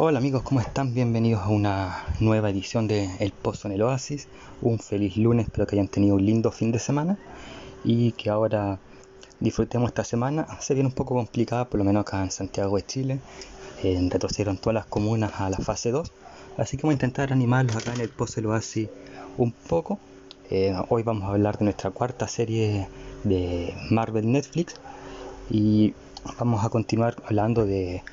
Hola 0.00 0.20
amigos, 0.20 0.42
¿cómo 0.44 0.60
están? 0.60 0.94
Bienvenidos 0.94 1.42
a 1.42 1.48
una 1.48 2.04
nueva 2.20 2.50
edición 2.50 2.86
de 2.86 3.10
El 3.18 3.32
Pozo 3.32 3.66
en 3.66 3.74
el 3.74 3.82
Oasis. 3.82 4.28
Un 4.62 4.78
feliz 4.78 5.16
lunes, 5.16 5.46
espero 5.46 5.66
que 5.66 5.74
hayan 5.74 5.88
tenido 5.88 6.14
un 6.14 6.24
lindo 6.24 6.52
fin 6.52 6.70
de 6.70 6.78
semana 6.78 7.18
y 7.82 8.12
que 8.12 8.30
ahora 8.30 8.78
disfrutemos 9.40 9.88
esta 9.88 10.04
semana. 10.04 10.46
Se 10.60 10.74
viene 10.74 10.88
un 10.88 10.94
poco 10.94 11.16
complicada, 11.16 11.68
por 11.68 11.78
lo 11.78 11.84
menos 11.84 12.02
acá 12.02 12.22
en 12.22 12.30
Santiago 12.30 12.76
de 12.76 12.86
Chile. 12.86 13.18
Eh, 13.82 13.98
retrocedieron 14.08 14.58
todas 14.58 14.74
las 14.74 14.86
comunas 14.86 15.32
a 15.40 15.50
la 15.50 15.58
fase 15.58 15.90
2, 15.90 16.12
así 16.58 16.76
que 16.76 16.84
voy 16.84 16.92
a 16.92 16.94
intentar 16.94 17.32
animarlos 17.32 17.74
acá 17.74 17.92
en 17.92 18.00
El 18.00 18.08
Pozo 18.08 18.38
en 18.38 18.46
el 18.46 18.52
Oasis 18.52 18.88
un 19.36 19.50
poco. 19.50 19.98
Eh, 20.48 20.76
hoy 20.90 21.02
vamos 21.02 21.24
a 21.24 21.30
hablar 21.30 21.58
de 21.58 21.64
nuestra 21.64 21.90
cuarta 21.90 22.28
serie 22.28 22.86
de 23.24 23.74
Marvel 23.90 24.30
Netflix 24.30 24.76
y 25.50 25.92
vamos 26.38 26.64
a 26.64 26.68
continuar 26.68 27.16
hablando 27.26 27.66
de 27.66 28.04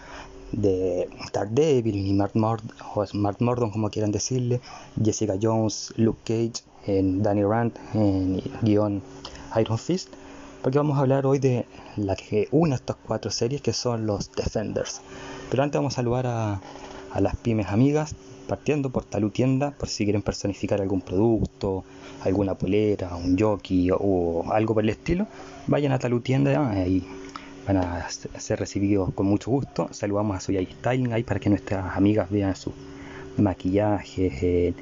de 0.51 1.09
Daredevil 1.33 1.95
y 1.95 2.13
Mark 2.13 2.31
Mord 2.35 2.63
o 2.93 3.05
Mark 3.13 3.37
Mordon 3.39 3.71
como 3.71 3.89
quieran 3.89 4.11
decirle, 4.11 4.61
Jessica 5.03 5.35
Jones, 5.41 5.93
Luke 5.97 6.19
Cage, 6.23 6.63
en 6.87 7.23
Danny 7.23 7.43
Rand 7.43 7.73
en 7.93 8.41
guion 8.61 9.01
Iron 9.59 9.77
Fist, 9.77 10.09
porque 10.61 10.77
vamos 10.77 10.97
a 10.97 11.01
hablar 11.01 11.25
hoy 11.25 11.39
de 11.39 11.65
la 11.97 12.15
que 12.15 12.47
una 12.51 12.71
de 12.71 12.75
estas 12.75 12.97
cuatro 13.05 13.31
series 13.31 13.61
que 13.61 13.73
son 13.73 14.05
los 14.05 14.31
Defenders. 14.31 15.01
Pero 15.49 15.63
antes 15.63 15.79
vamos 15.79 15.93
a 15.93 15.97
saludar 15.97 16.27
a, 16.27 16.61
a 17.11 17.21
las 17.21 17.35
pymes 17.35 17.67
amigas, 17.67 18.15
partiendo 18.47 18.89
por 18.89 19.05
Talu 19.05 19.29
Tienda, 19.29 19.71
por 19.71 19.89
si 19.89 20.03
quieren 20.03 20.21
personificar 20.21 20.81
algún 20.81 21.01
producto, 21.01 21.83
alguna 22.23 22.55
polera, 22.55 23.15
un 23.15 23.37
jockey 23.37 23.89
o, 23.91 24.45
algo 24.51 24.73
por 24.73 24.83
el 24.83 24.89
estilo, 24.89 25.27
vayan 25.67 25.91
a 25.91 25.99
Talu 25.99 26.19
Tienda 26.21 26.87
y 26.87 27.03
van 27.67 27.77
a 27.77 28.07
ser 28.09 28.59
recibidos 28.59 29.13
con 29.13 29.25
mucho 29.25 29.51
gusto. 29.51 29.89
Saludamos 29.91 30.37
a 30.37 30.39
Soyay 30.39 30.65
Styling 30.65 31.13
ahí 31.13 31.23
para 31.23 31.39
que 31.39 31.49
nuestras 31.49 31.95
amigas 31.95 32.29
vean 32.29 32.55
sus 32.55 32.73
maquillajes, 33.37 34.43
eh, 34.43 34.73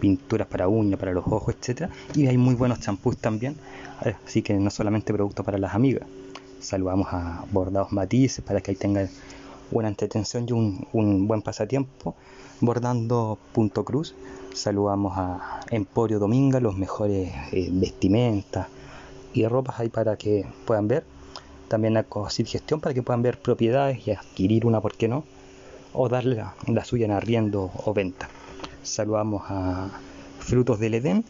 pinturas 0.00 0.48
para 0.48 0.68
uñas, 0.68 0.98
para 0.98 1.12
los 1.12 1.26
ojos, 1.26 1.54
etcétera. 1.58 1.90
Y 2.14 2.26
hay 2.26 2.36
muy 2.36 2.54
buenos 2.54 2.80
champús 2.80 3.16
también, 3.16 3.56
así 4.26 4.42
que 4.42 4.54
no 4.54 4.70
solamente 4.70 5.12
productos 5.12 5.44
para 5.46 5.58
las 5.58 5.74
amigas. 5.74 6.08
Saludamos 6.60 7.08
a 7.12 7.44
Bordados 7.52 7.92
Matices 7.92 8.44
para 8.44 8.60
que 8.60 8.72
ahí 8.72 8.76
tengan 8.76 9.08
una 9.70 9.88
entretención 9.88 10.46
y 10.48 10.52
un, 10.52 11.26
buen 11.26 11.42
pasatiempo. 11.42 12.14
Bordando 12.60 13.38
Punto 13.52 13.84
Cruz. 13.84 14.14
Saludamos 14.54 15.16
a 15.16 15.60
Emporio 15.70 16.18
Dominga, 16.18 16.60
los 16.60 16.76
mejores 16.76 17.32
eh, 17.52 17.70
vestimentas 17.72 18.66
y 19.32 19.46
ropas 19.46 19.80
ahí 19.80 19.88
para 19.88 20.16
que 20.16 20.44
puedan 20.66 20.88
ver 20.88 21.04
también 21.72 21.96
a 21.96 22.02
Cosit 22.02 22.46
Gestión 22.48 22.80
para 22.80 22.92
que 22.92 23.02
puedan 23.02 23.22
ver 23.22 23.38
propiedades 23.38 24.06
y 24.06 24.10
adquirir 24.10 24.66
una, 24.66 24.82
¿por 24.82 24.94
qué 24.94 25.08
no? 25.08 25.24
O 25.94 26.06
darle 26.06 26.44
la, 26.66 26.84
suya 26.84 27.06
en 27.06 27.12
arriendo 27.12 27.70
o 27.86 27.94
venta. 27.94 28.28
Saludamos 28.82 29.42
a 29.48 29.88
Frutos 30.38 30.78
del 30.78 30.92
Edén 30.92 31.24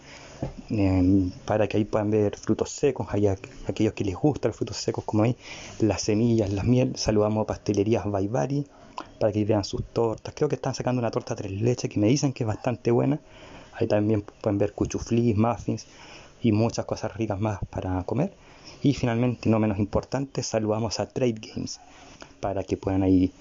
em, 0.68 1.30
para 1.44 1.68
que 1.68 1.76
ahí 1.76 1.84
puedan 1.84 2.10
ver 2.10 2.36
frutos 2.36 2.70
secos, 2.70 3.06
hay 3.10 3.28
aquellos 3.28 3.92
que 3.92 4.04
les 4.04 4.16
gustan 4.16 4.48
los 4.48 4.56
frutos 4.56 4.78
secos 4.78 5.04
como 5.04 5.22
ahí, 5.22 5.36
las 5.78 6.02
semillas, 6.02 6.50
las 6.52 6.64
miel. 6.64 6.96
Saludamos 6.96 7.44
a 7.44 7.46
Pastelerías 7.46 8.04
Baibari 8.10 8.66
para 9.20 9.32
que 9.32 9.44
vean 9.44 9.62
sus 9.62 9.84
tortas. 9.92 10.34
Creo 10.34 10.48
que 10.48 10.56
están 10.56 10.74
sacando 10.74 10.98
una 10.98 11.12
torta 11.12 11.36
tres 11.36 11.52
leches 11.52 11.88
que 11.88 12.00
me 12.00 12.08
dicen 12.08 12.32
que 12.32 12.42
es 12.42 12.48
bastante 12.48 12.90
buena. 12.90 13.20
Ahí 13.74 13.86
también 13.86 14.24
pueden 14.40 14.58
ver 14.58 14.72
cuchuflis, 14.72 15.36
muffins 15.36 15.86
y 16.42 16.52
muchas 16.52 16.84
cosas 16.84 17.16
ricas 17.16 17.40
más 17.40 17.60
para 17.70 18.02
comer. 18.04 18.32
Y 18.82 18.94
finalmente, 18.94 19.48
no 19.48 19.58
menos 19.58 19.78
importante, 19.78 20.42
saludamos 20.42 20.98
a 21.00 21.08
Trade 21.08 21.40
Games 21.40 21.80
para 22.40 22.64
que 22.64 22.76
puedan 22.76 23.02
ahí 23.02 23.32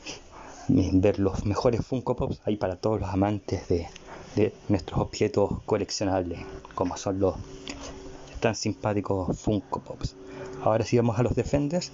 eh, 0.69 0.89
ver 0.93 1.19
los 1.19 1.45
mejores 1.45 1.85
Funko 1.85 2.15
Pops 2.15 2.41
ahí 2.45 2.55
para 2.55 2.75
todos 2.75 2.99
los 2.99 3.09
amantes 3.09 3.67
de, 3.67 3.87
nuestros 4.69 5.01
objetos 5.01 5.61
coleccionables, 5.65 6.39
como 6.73 6.95
son 6.95 7.19
los 7.19 7.35
tan 8.39 8.55
simpáticos 8.55 9.37
Funko 9.37 9.81
Pops. 9.81 10.15
Ahora 10.63 10.85
sí 10.85 10.95
vamos 10.95 11.19
a 11.19 11.23
los 11.23 11.35
Defenders, 11.35 11.91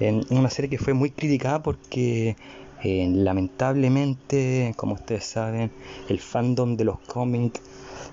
en 0.00 0.24
una 0.30 0.48
serie 0.48 0.70
que 0.70 0.78
fue 0.78 0.94
muy 0.94 1.10
criticada 1.10 1.62
porque 1.62 2.36
eh, 2.82 3.08
lamentablemente, 3.12 4.72
como 4.76 4.94
ustedes 4.94 5.24
saben, 5.24 5.70
el 6.08 6.20
fandom 6.20 6.76
de 6.76 6.84
los 6.84 6.98
cómics 7.00 7.60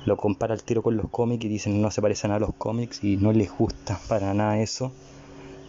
lo 0.05 0.17
compara 0.17 0.53
al 0.53 0.63
tiro 0.63 0.81
con 0.81 0.97
los 0.97 1.09
cómics 1.09 1.45
y 1.45 1.47
dicen 1.47 1.81
no 1.81 1.91
se 1.91 2.01
parecen 2.01 2.31
a 2.31 2.39
los 2.39 2.53
cómics 2.55 3.03
y 3.03 3.17
no 3.17 3.31
les 3.31 3.51
gusta 3.51 3.99
para 4.07 4.33
nada 4.33 4.59
eso. 4.59 4.91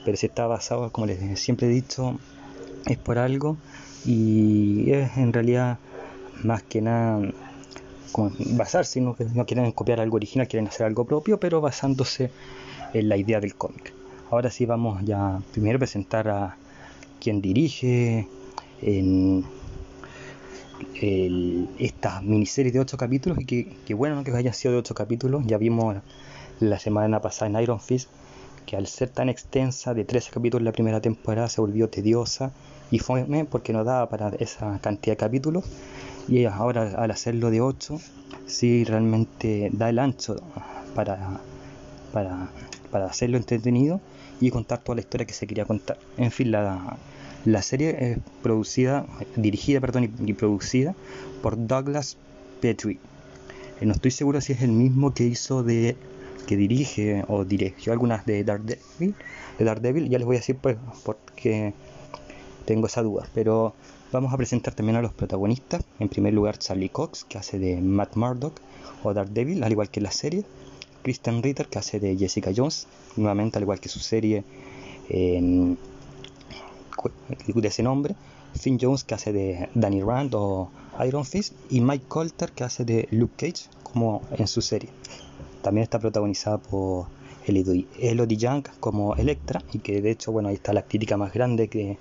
Pero 0.05 0.17
si 0.17 0.27
está 0.27 0.47
basado, 0.47 0.91
como 0.91 1.07
les 1.07 1.39
siempre 1.41 1.67
he 1.67 1.71
dicho, 1.71 2.19
es 2.87 2.99
por 2.99 3.19
algo 3.19 3.57
y 4.05 4.91
es 4.91 5.17
en 5.17 5.33
realidad 5.33 5.79
más 6.43 6.63
que 6.63 6.83
nada 6.83 7.21
basarse, 8.57 9.01
no, 9.01 9.17
no 9.35 9.47
quieren 9.47 9.73
copiar 9.73 10.01
algo 10.01 10.17
original, 10.17 10.47
quieren 10.47 10.69
hacer 10.69 10.87
algo 10.87 11.05
propio, 11.05 11.41
pero 11.41 11.61
basándose 11.61 12.31
en 12.93 13.09
la 13.09 13.17
idea 13.17 13.41
del 13.41 13.55
cómic. 13.55 13.93
Ahora 14.31 14.51
sí 14.51 14.67
vamos 14.67 15.03
ya 15.05 15.41
primero 15.53 15.77
a 15.77 15.79
presentar 15.81 16.29
a 16.29 16.57
quien 17.21 17.41
dirige 17.41 18.29
esta 21.79 22.21
miniserie 22.21 22.73
de 22.73 22.81
8 22.81 22.97
capítulos 22.97 23.39
y 23.41 23.45
que, 23.47 23.95
bueno 23.95 24.25
que 24.25 24.33
haya 24.33 24.53
sido 24.53 24.73
de 24.73 24.79
8 24.79 24.95
capítulos. 24.95 25.43
Ya 25.47 25.59
vimos 25.59 25.97
la 26.61 26.79
semana 26.79 27.21
pasada 27.21 27.51
en 27.51 27.63
Iron 27.63 27.81
Fist 27.81 28.09
que 28.67 28.77
al 28.77 28.87
ser 28.87 29.11
tan 29.11 29.29
extensa 29.29 29.93
de 29.93 30.05
13 30.05 30.31
capítulos 30.31 30.65
la 30.65 30.73
primera 30.73 31.01
temporada 31.01 31.49
se 31.49 31.61
volvió 31.61 31.91
tediosa 31.91 32.53
y 32.91 32.99
fue 32.99 33.27
porque 33.51 33.73
no 33.73 33.85
daba 33.85 34.09
para 34.09 34.31
esa 34.39 34.79
cantidad 34.81 35.13
de 35.13 35.17
capítulos 35.19 35.65
y 36.29 36.45
ahora 36.47 36.95
al 36.97 37.11
hacerlo 37.11 37.51
de 37.51 37.61
8 37.61 38.01
sí 38.47 38.85
realmente 38.85 39.71
da 39.73 39.91
el 39.91 39.99
ancho 39.99 40.37
para, 40.95 41.41
para, 42.13 42.49
para 42.91 43.07
hacerlo 43.07 43.37
entretenido 43.37 44.01
y 44.41 44.51
contar 44.51 44.79
toda 44.79 44.97
la 44.97 45.01
historia 45.03 45.27
que 45.27 45.35
se 45.35 45.47
quería 45.47 45.65
contar. 45.65 45.99
En 46.17 46.31
fin, 46.31 46.51
la, 46.51 46.97
la 47.45 47.63
serie 47.63 47.97
es 48.01 48.19
producida, 48.43 49.07
dirigida 49.37 49.81
perdón, 49.81 50.11
y, 50.25 50.33
producida 50.33 50.95
por 51.43 51.67
Douglas 51.67 52.17
Petrie. 52.61 52.99
Eh, 53.81 53.87
no 53.87 53.93
estoy 53.93 54.11
seguro 54.11 54.41
si 54.41 54.53
es 54.53 54.63
el 54.63 54.73
mismo 54.73 55.13
que 55.13 55.25
hizo 55.25 55.63
de 55.63 55.97
que 56.47 56.57
dirige 56.57 57.25
o 57.29 57.45
dirigió 57.45 57.93
algunas 57.93 58.27
de 58.27 58.45
Daredevil, 58.45 59.15
de 59.59 59.65
Daredevil, 59.65 60.09
ya 60.09 60.19
les 60.19 60.27
voy 60.27 60.37
a 60.37 60.41
decir 60.41 60.57
pues 60.57 60.77
porque 61.05 61.73
tengo 62.67 62.87
esa 62.87 63.03
duda, 63.03 63.27
pero 63.35 63.75
vamos 64.13 64.33
a 64.33 64.37
presentar 64.37 64.75
también 64.75 64.97
a 64.97 65.03
los 65.03 65.13
protagonistas. 65.13 65.85
En 65.99 66.09
primer 66.09 66.35
lugar 66.35 66.59
Charlie 66.59 66.89
Cox, 66.89 67.25
que 67.25 67.39
hace 67.39 67.59
de 67.59 67.81
Matt 67.81 68.17
Murdock 68.17 68.61
o 69.03 69.13
Daredevil, 69.13 69.63
al 69.65 69.73
igual 69.73 69.91
que 69.91 70.01
la 70.01 70.11
serie. 70.11 70.45
Kristen 71.03 71.43
Ritter, 71.43 71.67
que 71.67 71.79
hace 71.79 72.01
de 72.01 72.17
Jessica 72.17 72.51
Jones, 72.57 72.87
nuevamente 73.17 73.59
al 73.59 73.65
igual 73.65 73.79
que 73.79 73.91
su 73.91 74.01
serie 74.01 74.43
de 77.47 77.69
ese 77.69 77.83
nombre, 77.83 78.15
Finn 78.59 78.79
Jones 78.81 79.05
que 79.05 79.15
hace 79.15 79.33
de 79.33 79.69
Danny 79.75 80.03
Rand 80.03 80.35
o 80.35 80.71
Iron 81.07 81.25
Fist 81.25 81.55
y 81.71 81.81
Mike 81.81 82.07
Colter 82.09 82.53
que 82.53 82.65
hace 82.65 82.85
de 82.85 83.09
Luke 83.11 83.35
Cage 83.37 83.69
como 83.83 84.23
en 84.33 84.47
su 84.47 84.63
serie. 84.63 84.91
También 85.63 85.83
está 85.83 85.99
protagonizada 85.99 86.59
por 86.59 87.07
Elodie 87.47 88.37
Young 88.37 88.65
como 88.81 89.15
Electra 89.17 89.63
y 89.73 89.79
que 89.81 90.01
de 90.01 90.11
hecho 90.11 90.33
bueno 90.33 90.49
ahí 90.49 90.55
está 90.55 90.73
la 90.73 90.83
crítica 90.83 91.17
más 91.17 91.33
grande 91.33 91.69
que 91.69 91.99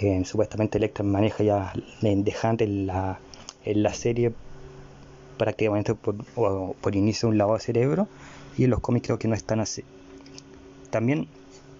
eh, 0.00 0.24
supuestamente 0.24 0.78
Electra 0.78 1.04
maneja 1.04 1.44
ya 1.44 1.72
dejante 2.02 2.64
en 2.64 2.86
la, 2.86 3.20
en 3.64 3.82
la 3.82 3.94
serie 3.94 4.32
prácticamente 5.36 5.94
por, 5.94 6.16
por 6.24 6.96
inicio 6.96 7.28
de 7.28 7.32
un 7.32 7.38
lavado 7.38 7.58
de 7.58 7.64
cerebro 7.64 8.08
y 8.56 8.64
en 8.64 8.70
los 8.70 8.80
cómics 8.80 9.06
creo 9.06 9.18
que 9.18 9.28
no 9.28 9.34
están 9.34 9.60
así. 9.60 9.84
También 10.90 11.28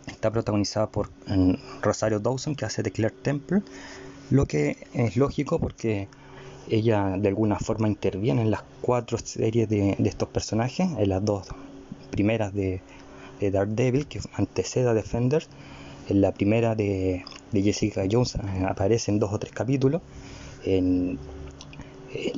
Está 0.08 0.30
protagonizada 0.30 0.88
por 0.88 1.10
mm, 1.26 1.54
Rosario 1.82 2.20
Dawson, 2.20 2.54
que 2.54 2.64
hace 2.64 2.82
de 2.82 2.90
Claire 2.90 3.14
Temple, 3.22 3.62
lo 4.30 4.46
que 4.46 4.86
es 4.92 5.16
lógico 5.16 5.58
porque 5.58 6.08
ella 6.70 7.16
de 7.18 7.28
alguna 7.28 7.58
forma 7.58 7.88
interviene 7.88 8.42
en 8.42 8.50
las 8.50 8.62
cuatro 8.80 9.18
series 9.18 9.68
de, 9.68 9.96
estos 10.04 10.28
personajes, 10.28 10.88
en 10.98 11.08
las 11.08 11.24
dos 11.24 11.46
primeras 12.10 12.52
de, 12.52 12.80
de 13.40 13.50
Daredevil, 13.50 14.06
que 14.06 14.20
antecede 14.34 14.88
a 14.88 14.94
Defenders, 14.94 15.48
en 16.08 16.20
la 16.20 16.32
primera 16.32 16.74
de, 16.74 17.24
Jessica 17.52 18.04
Jones 18.10 18.36
eh, 18.36 18.40
aparece 18.68 19.10
en 19.10 19.18
dos 19.18 19.32
o 19.32 19.38
tres 19.38 19.52
capítulos, 19.52 20.02
en 20.64 21.18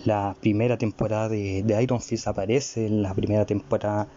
la 0.04 0.36
primera 0.40 0.76
temporada 0.76 1.28
de, 1.28 1.62
de, 1.62 1.82
Iron 1.82 2.00
Fist 2.00 2.26
aparece 2.26 2.86
en 2.86 3.02
la 3.02 3.14
primera 3.14 3.44
temporada 3.46 4.08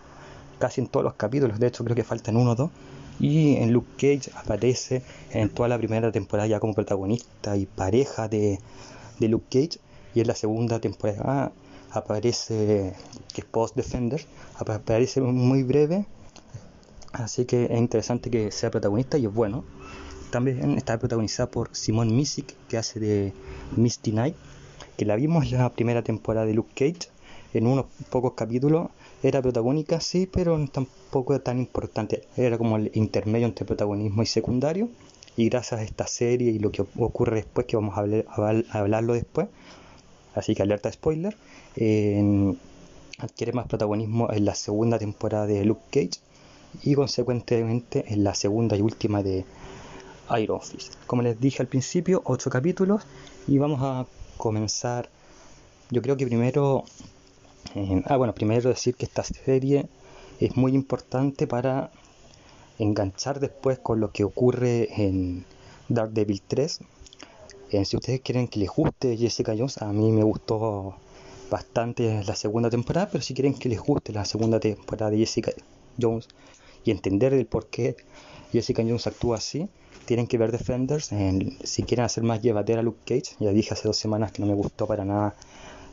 casi 0.59 0.81
en 0.81 0.88
todos 0.88 1.03
los 1.03 1.13
capítulos, 1.13 1.59
de 1.59 1.67
hecho 1.67 1.83
creo 1.83 1.95
que 1.95 2.03
faltan 2.03 2.38
uno 2.38 2.51
o 2.51 2.56
dos, 2.56 2.71
y 3.19 3.56
en 3.57 3.71
Luke 3.71 3.92
Cage 3.95 4.31
aparece 4.36 5.01
en 5.31 5.50
toda 5.50 5.69
la 5.69 5.77
primera 5.77 6.12
temporada 6.12 6.48
ya 6.48 6.60
como 6.60 6.74
protagonista 6.74 7.56
y 7.57 7.65
pareja 7.65 8.27
de, 8.27 8.60
Luke 9.19 9.45
Cage. 9.50 9.80
Y 10.15 10.21
en 10.21 10.27
la 10.27 10.36
segunda 10.36 10.80
temporada 10.80 11.51
aparece, 11.92 12.94
que 13.33 13.42
es 13.42 13.45
Post 13.45 13.75
Defender, 13.75 14.24
aparece 14.57 15.21
muy 15.21 15.63
breve. 15.63 16.06
Así 17.13 17.45
que 17.45 17.65
es 17.65 17.77
interesante 17.77 18.30
que 18.30 18.51
sea 18.51 18.71
protagonista 18.71 19.18
y 19.18 19.25
es 19.25 19.33
bueno. 19.33 19.63
también 20.31 20.77
está 20.77 20.98
protagonizada 20.98 21.50
por 21.50 21.69
Simone 21.75 22.12
Missick, 22.12 22.56
que 22.68 22.77
hace 22.77 23.00
de 23.00 23.33
Misty 23.75 24.12
Knight, 24.12 24.36
que 24.98 25.06
la 25.06 25.16
vimos 25.16 25.45
en 25.51 25.59
la 25.59 25.69
primera 25.69 26.01
temporada 26.01 26.48
de 26.48 26.56
Luke 26.56 26.71
Cage, 26.74 27.12
en 27.54 27.68
unos 27.68 27.86
pocos 28.09 28.33
capítulos. 28.33 28.89
Era 29.23 29.41
protagónica, 29.41 30.01
sí, 30.01 30.27
pero 30.31 30.59
tampoco 30.67 31.39
tan 31.39 31.57
importante. 31.57 32.27
Era 32.35 32.57
como 32.57 32.75
el 32.77 32.91
intermedio 32.93 33.47
entre 33.47 33.65
protagonismo 33.65 34.21
y 34.21 34.25
secundario. 34.25 34.89
Y 35.37 35.49
gracias 35.49 35.79
a 35.79 35.83
esta 35.83 36.05
serie 36.05 36.51
y 36.51 36.59
lo 36.59 36.71
que 36.71 36.85
ocurre 36.97 37.37
después, 37.37 37.65
que 37.65 37.75
vamos 37.75 37.97
a, 37.97 38.77
hablarlo 38.77 39.13
después, 39.13 39.47
así 40.35 40.53
que 40.53 40.61
alerta 40.61 40.91
spoiler, 40.91 41.35
adquiere 43.17 43.53
más 43.53 43.67
protagonismo 43.67 44.31
en 44.31 44.45
la 44.45 44.53
segunda 44.53 44.99
temporada 44.99 45.47
de 45.47 45.65
Luke 45.65 45.81
Cage 45.89 46.19
y 46.83 46.93
consecuentemente 46.93 48.05
en 48.13 48.23
la 48.23 48.35
segunda 48.35 48.75
y 48.77 48.81
última 48.81 49.23
de 49.23 49.45
Iron 50.39 50.61
Fist. 50.61 50.95
Como 51.07 51.21
les 51.21 51.39
dije 51.39 51.63
al 51.63 51.67
principio, 51.67 52.21
ocho 52.25 52.49
capítulos 52.49 53.03
y 53.47 53.57
vamos 53.57 53.79
a 53.81 54.05
comenzar. 54.37 55.09
Yo 55.89 56.01
creo 56.01 56.17
que 56.17 56.25
primero, 56.25 56.85
eh, 57.75 58.04
ah 58.06 58.18
bueno, 58.18 58.33
primero 58.33 58.69
decir 58.69 58.95
que 58.95 59.06
esta 59.06 59.24
serie 59.24 59.88
es 60.39 60.56
muy 60.57 60.74
importante 60.74 61.48
para 61.48 61.92
enganchar 62.80 63.39
después 63.39 63.80
con 63.80 64.00
lo 64.00 64.12
que 64.12 64.24
ocurre 64.24 64.89
en 65.04 65.45
Daredevil 65.89 66.42
3. 66.42 66.80
Eh, 67.71 67.86
si 67.86 67.98
ustedes 67.98 68.21
quieren 68.21 68.48
que 68.48 68.60
les 68.60 68.69
guste 68.69 69.18
Jessica 69.18 69.54
Jones, 69.57 69.81
a 69.81 69.92
mí 69.92 70.12
me 70.12 70.24
gustó 70.24 70.95
bastante 71.50 72.24
la 72.24 72.36
segunda 72.36 72.69
temporada, 72.69 73.10
pero 73.12 73.24
si 73.24 73.33
quieren 73.33 73.54
que 73.54 73.69
les 73.69 73.80
guste 73.80 74.12
la 74.12 74.25
segunda 74.25 74.59
temporada 74.59 75.12
de 75.12 75.18
Jessica 75.18 75.51
Jones 76.00 76.27
y 76.83 76.92
entender 76.92 77.33
el 77.33 77.45
por 77.45 77.68
qué 77.68 77.95
Jessica 78.51 78.83
Jones 78.83 79.07
actúa 79.07 79.38
así, 79.38 79.68
tienen 80.06 80.27
que 80.27 80.38
ver 80.38 80.51
Defenders. 80.51 81.12
si 81.63 81.83
quieren 81.83 82.06
hacer 82.06 82.24
más 82.24 82.42
llevadera 82.42 82.81
a 82.81 82.83
Luke 82.83 83.00
Cage, 83.06 83.36
ya 83.39 83.51
dije 83.51 83.74
hace 83.74 83.88
dos 83.88 83.98
semanas 83.98 84.31
que 84.31 84.42
no 84.42 84.48
me 84.48 84.54
gustó 84.54 84.86
para 84.86 85.06
nada 85.06 85.36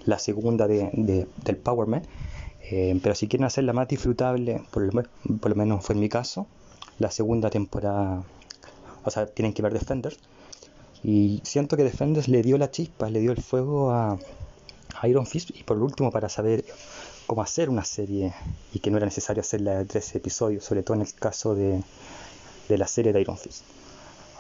la 0.05 0.19
segunda 0.19 0.67
de, 0.67 1.27
del 1.45 1.57
Power 1.57 1.89
Man. 1.89 2.03
Eh, 2.71 2.99
pero 3.03 3.15
si 3.15 3.29
quieren 3.29 3.45
hacerla 3.45 3.73
más 3.73 3.89
disfrutable, 3.89 4.63
por 4.71 4.95
lo, 4.95 5.55
menos 5.57 5.85
fue 5.85 5.95
en 5.95 6.01
mi 6.01 6.09
caso, 6.09 6.47
la 6.99 7.11
segunda 7.11 7.51
temporada, 7.51 8.23
o 9.05 9.11
sea, 9.11 9.27
tienen 9.27 9.53
que 9.53 9.63
ver 9.63 9.73
Defenders. 9.73 10.19
Y 11.03 11.41
siento 11.45 11.77
que 11.77 11.85
Defenders 11.85 12.29
le 12.29 12.43
dio 12.43 12.59
la 12.59 12.71
chispa, 12.71 13.09
le 13.09 13.21
dio 13.21 13.33
el 13.33 13.43
fuego 13.43 13.91
a, 13.91 14.19
Iron 15.05 15.27
Fist 15.27 15.51
y 15.51 15.63
por 15.63 15.79
último 15.79 16.11
para 16.11 16.29
saber 16.29 16.63
cómo 17.27 17.43
hacer 17.43 17.71
una 17.71 17.85
serie 17.85 18.35
y 18.75 18.81
que 18.81 18.91
no 18.91 18.99
era 18.99 19.07
necesario 19.07 19.41
hacerla 19.41 19.79
de 19.79 19.85
13 19.87 20.19
episodios, 20.19 20.65
sobre 20.65 20.83
todo 20.83 20.97
en 20.97 21.03
el 21.03 21.15
caso 21.15 21.55
de, 21.55 21.83
de 22.69 22.79
la 22.79 22.87
serie 22.87 23.13
de 23.13 23.21
Iron 23.23 23.39
Fist. 23.39 23.63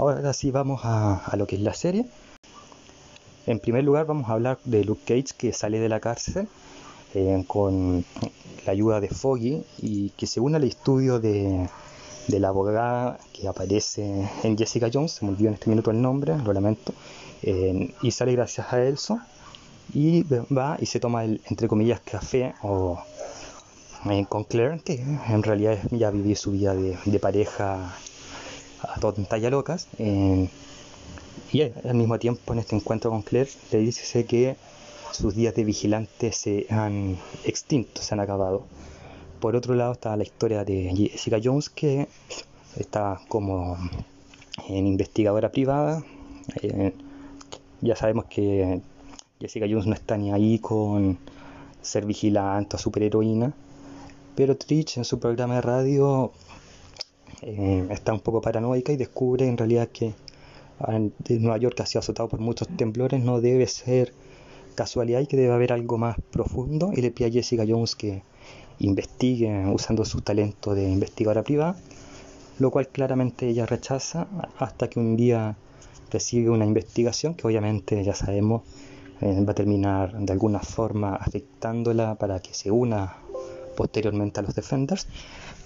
Ahora 0.01 0.33
sí 0.33 0.51
vamos 0.51 0.81
a, 0.85 1.35
lo 1.37 1.47
que 1.47 1.57
es 1.57 1.61
la 1.61 1.75
serie. 1.75 2.07
En 3.46 3.58
primer 3.58 3.84
lugar 3.84 4.06
vamos 4.06 4.28
a 4.28 4.34
hablar 4.34 4.58
de 4.64 4.84
Luke 4.84 5.02
Cage 5.04 5.34
que 5.37 5.52
sale 5.52 5.78
de 5.78 5.88
la 5.88 6.00
cárcel 6.00 6.48
eh, 7.14 7.44
con 7.46 8.04
la 8.66 8.72
ayuda 8.72 9.00
de 9.00 9.08
Foggy 9.08 9.64
y 9.78 10.10
que 10.10 10.26
según 10.26 10.54
el 10.54 10.64
estudio 10.64 11.19
de, 11.19 11.69
de 12.28 12.40
la 12.40 12.48
abogada 12.48 13.19
que 13.32 13.48
aparece 13.48 14.28
en 14.42 14.56
Jessica 14.56 14.88
Jones, 14.92 15.12
se 15.12 15.25
me 15.25 15.32
olvidó 15.32 15.48
en 15.48 15.54
este 15.54 15.70
minuto 15.70 15.90
el 15.90 16.00
nombre, 16.00 16.37
lo 16.38 16.52
lamento, 16.52 16.92
eh, 17.42 17.92
y 18.02 18.10
sale 18.10 18.32
gracias 18.32 18.72
a 18.72 18.82
Elso 18.82 19.19
y 19.92 20.22
va 20.22 20.76
y 20.81 20.87
se 20.87 21.00
toma 21.00 21.25
el, 21.25 21.40
entre 21.48 21.69
comillas, 21.69 22.00
café 22.00 22.54
o 22.62 23.02
eh, 24.08 24.26
con 24.28 24.44
Claire, 24.44 24.81
que 24.84 24.94
en 24.94 25.42
realidad 25.42 25.78
ya 25.90 26.10
vivió 26.10 26.37
su 26.37 26.52
vida 26.52 26.75
de, 26.75 27.19
pareja 27.19 27.94
a 28.82 29.12
talla 29.28 29.50
locas. 29.50 29.88
Eh, 29.98 30.48
y 31.53 31.62
al 31.62 31.94
mismo 31.94 32.19
tiempo 32.19 32.53
en 32.53 32.61
este 32.61 32.77
encuentro 32.77 33.11
con 33.11 33.23
Claire 33.23 33.50
le 33.73 33.79
dice 33.79 34.25
que 34.25 34.56
sus 35.12 35.35
días 35.35 35.55
de 35.55 35.65
vigilante 35.65 36.32
se 36.32 36.67
han 36.71 37.19
extinto, 37.44 38.03
se 38.03 38.15
han 38.15 38.21
acabado. 38.21 38.65
Por 39.41 39.56
otro 39.56 39.75
lado 39.75 39.93
está 39.93 40.17
la 40.17 40.23
historia 40.23 40.65
de 40.65 40.94
Jessica 40.94 41.38
Jones 41.43 41.71
que 41.71 42.09
está 42.77 43.21
como 43.29 43.77
en 44.69 44.87
investigadora 44.87 45.50
privada. 45.50 46.05
Eh, 46.62 46.93
ya 47.81 47.97
sabemos 47.97 48.26
que 48.26 48.81
Jessica 49.41 49.67
Jones 49.69 49.87
no 49.87 49.94
está 49.94 50.17
ni 50.17 50.31
ahí 50.31 50.59
con 50.59 51.19
ser 51.83 52.05
vigilante 52.05 52.76
o 52.76 52.79
superheroína, 52.79 53.55
pero 54.37 54.56
Trish 54.56 54.99
en 54.99 55.05
su 55.05 55.19
programa 55.19 55.56
de 55.56 55.61
radio 55.62 56.33
eh, 57.43 57.87
está 57.91 58.12
un 58.12 58.21
poco 58.21 58.41
paranoica 58.41 58.93
y 58.93 58.97
descubre 58.97 59.49
en 59.49 59.56
realidad 59.56 59.88
que 59.88 60.12
Nueva 61.29 61.59
York 61.59 61.81
ha 61.81 61.87
sido 61.87 62.00
azotado 62.00 62.29
por 62.29 62.41
muchos 62.41 62.69
temblores, 62.69 63.23
no 63.23 63.41
debe 63.41 63.67
ser 63.67 64.12
casualidad 64.75 65.21
y 65.21 65.27
que 65.27 65.37
debe 65.37 65.53
haber 65.53 65.73
algo 65.73 65.99
más 65.99 66.17
profundo. 66.31 66.91
Y 66.94 67.03
le 67.03 67.11
pide 67.11 67.29
a 67.29 67.32
Jessica 67.32 67.65
Jones 67.69 67.94
que 67.97 68.23
investigue 68.79 69.67
usando 69.67 70.05
su 70.05 70.23
talento 70.23 70.75
de 70.75 70.88
investigadora 70.88 71.43
privada, 71.43 71.77
lo 72.59 72.71
cual 72.71 72.88
claramente 72.88 73.49
ella 73.49 73.67
rechaza 73.67 74.27
hasta 74.59 74.88
que 74.88 74.99
un 74.99 75.17
día 75.17 75.56
recibe 76.11 76.50
una 76.50 76.65
investigación 76.65 77.35
que 77.35 77.47
obviamente 77.47 78.03
ya 78.03 78.15
sabemos 78.15 78.62
eh, 79.21 79.44
va 79.47 79.53
a 79.53 79.55
terminar 79.55 80.19
de 80.19 80.33
alguna 80.33 80.61
forma 80.61 81.15
afectándola 81.15 82.15
para 82.15 82.41
que 82.41 82.55
se 82.55 82.71
una 82.71 83.17
posteriormente 83.76 84.41
a 84.41 84.43
los 84.43 84.55
Defenders, 84.55 85.06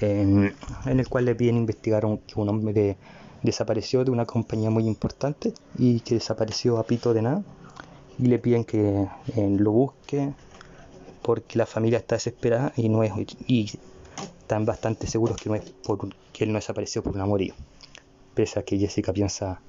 en, 0.01 0.55
el 0.87 1.09
cual 1.09 1.25
le 1.25 1.35
piden 1.35 1.57
investigar 1.57 2.07
que 2.27 2.41
un 2.41 2.49
hombre 2.49 2.97
desapareció 3.45 4.05
de 4.05 4.11
una 4.11 4.27
compañía 4.27 4.71
muy 4.71 4.87
importante 4.87 5.55
y 5.79 6.01
que 6.01 6.15
desapareció 6.15 6.79
a 6.79 6.85
pito 6.85 7.15
de 7.15 7.23
nada 7.23 7.43
y 8.19 8.27
le 8.27 8.39
piden 8.39 8.65
que 8.65 9.07
eh, 9.37 9.57
lo 9.59 9.71
busque 9.71 10.33
porque 11.23 11.59
la 11.59 11.67
familia 11.67 11.99
está 11.99 12.17
desesperada 12.17 12.73
y 12.77 12.89
no 12.89 13.03
es 13.03 13.13
y 13.47 13.71
están 14.41 14.65
bastante 14.65 15.07
seguros 15.07 15.37
que 15.37 15.49
no 15.49 15.55
es 15.55 15.71
por 15.71 15.99
que 16.33 16.45
él 16.45 16.53
no 16.53 16.57
desapareció 16.57 17.03
por 17.03 17.15
un 17.15 17.21
amorío 17.21 17.55
pese 18.35 18.59
a 18.59 18.63
que 18.63 18.79
Jessica 18.79 19.13
piensa 19.13 19.61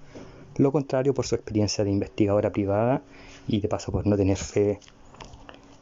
lo 0.57 0.71
contrario 0.71 1.13
por 1.13 1.25
su 1.25 1.35
experiencia 1.35 1.83
de 1.83 1.91
investigadora 1.91 2.51
privada 2.51 3.01
y 3.47 3.59
de 3.59 3.67
paso 3.67 3.91
por 3.91 4.07
no 4.07 4.15
tener 4.15 4.37
fe 4.37 4.79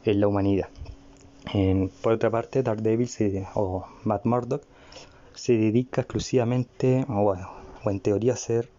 en 0.04 0.20
la 0.20 0.28
humanidad. 0.28 0.68
por 2.02 2.12
otra 2.12 2.30
parte, 2.30 2.62
Daredevil 2.62 3.08
o 3.54 3.86
Matt 4.04 4.24
Murdock 4.24 4.64
se 5.34 5.56
dedica 5.56 6.02
exclusivamente, 6.02 7.04
o, 7.08 7.36
en 7.90 8.00
teoría, 8.00 8.36
ser 8.36 8.70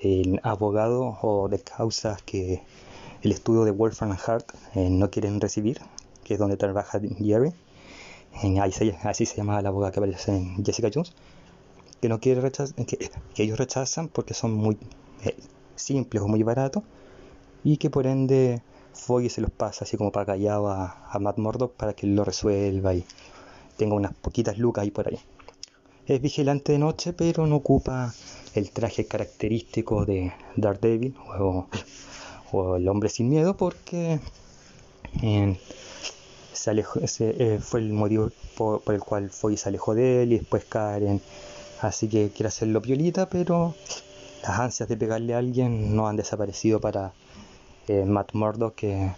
el 0.00 0.40
abogado 0.42 1.18
o 1.22 1.48
de 1.48 1.58
causas 1.60 2.22
que 2.22 2.62
el 3.22 3.32
estudio 3.32 3.64
de 3.64 3.70
Wolfram 3.70 4.16
Hart 4.26 4.46
eh, 4.74 4.88
no 4.88 5.10
quieren 5.10 5.40
recibir, 5.40 5.80
que 6.24 6.34
es 6.34 6.40
donde 6.40 6.56
trabaja 6.56 7.00
Jerry. 7.18 7.52
así 9.04 9.26
se 9.26 9.36
llama 9.36 9.60
la 9.60 9.68
abogada 9.68 9.92
que 9.92 10.00
aparece 10.00 10.36
en 10.36 10.64
Jessica 10.64 10.88
Jones, 10.92 11.12
que 12.00 12.08
no 12.08 12.18
quiere 12.18 12.40
rechazar, 12.40 12.74
que, 12.86 13.10
ellos 13.36 13.58
rechazan 13.58 14.08
porque 14.08 14.32
son 14.32 14.54
muy 14.54 14.78
eh, 15.24 15.36
simples 15.76 16.22
o 16.22 16.28
muy 16.28 16.42
baratos 16.42 16.82
y 17.62 17.76
que 17.76 17.90
por 17.90 18.06
ende 18.06 18.62
Foggy 18.94 19.28
se 19.28 19.42
los 19.42 19.50
pasa 19.50 19.84
así 19.84 19.96
como 19.96 20.12
para 20.12 20.26
callado 20.26 20.68
a, 20.68 21.06
a 21.10 21.18
Matt 21.18 21.38
Murdock 21.38 21.74
para 21.74 21.92
que 21.92 22.06
lo 22.06 22.24
resuelva 22.24 22.94
y 22.94 23.04
tenga 23.76 23.94
unas 23.94 24.14
poquitas 24.14 24.58
lucas 24.58 24.82
ahí 24.82 24.90
por 24.90 25.08
ahí. 25.08 25.18
Es 26.10 26.20
vigilante 26.20 26.72
de 26.72 26.78
noche, 26.80 27.12
pero 27.12 27.46
no 27.46 27.54
ocupa 27.54 28.12
el 28.56 28.72
traje 28.72 29.06
característico 29.06 30.04
de 30.04 30.32
Daredevil 30.56 31.14
o, 31.38 31.68
o 32.50 32.74
el 32.74 32.88
hombre 32.88 33.08
sin 33.08 33.28
miedo 33.28 33.56
porque 33.56 34.18
eh, 35.22 35.56
fue 37.60 37.78
el 37.78 37.92
motivo 37.92 38.28
por, 38.56 38.82
el 38.92 38.98
cual 38.98 39.30
Foggy 39.30 39.56
se 39.56 39.68
alejó 39.68 39.94
de 39.94 40.24
él 40.24 40.32
y 40.32 40.38
después 40.38 40.64
Karen. 40.64 41.20
Así 41.80 42.08
que 42.08 42.30
quiere 42.30 42.48
hacerlo 42.48 42.82
piolita, 42.82 43.28
pero 43.28 43.76
las 44.42 44.58
ansias 44.58 44.88
de 44.88 44.96
pegarle 44.96 45.34
a 45.34 45.38
alguien 45.38 45.94
no 45.94 46.08
han 46.08 46.16
desaparecido 46.16 46.80
para 46.80 47.12
Matt 47.86 48.34
Murdock, 48.34 48.74
que 48.74 49.12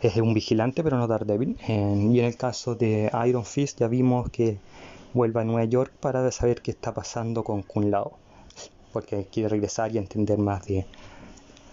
es 0.00 0.16
un 0.18 0.34
vigilante, 0.34 0.84
pero 0.84 0.98
no 0.98 1.08
Daredevil. 1.08 1.56
y 1.66 1.72
en 2.20 2.24
el 2.24 2.36
caso 2.36 2.76
de 2.76 3.10
Iron 3.26 3.44
Fist, 3.44 3.80
ya 3.80 3.88
vimos 3.88 4.30
que 4.30 4.60
vuelve 5.14 5.40
a 5.40 5.44
Nueva 5.44 5.64
York 5.64 5.92
para 6.00 6.30
saber 6.30 6.62
qué 6.62 6.70
está 6.70 6.92
pasando 6.94 7.44
con 7.44 7.62
Kun 7.62 7.90
Lao, 7.90 8.12
porque 8.92 9.26
quiere 9.30 9.48
regresar 9.48 9.94
y 9.94 9.98
entender 9.98 10.38
más 10.38 10.64
de, 10.66 10.86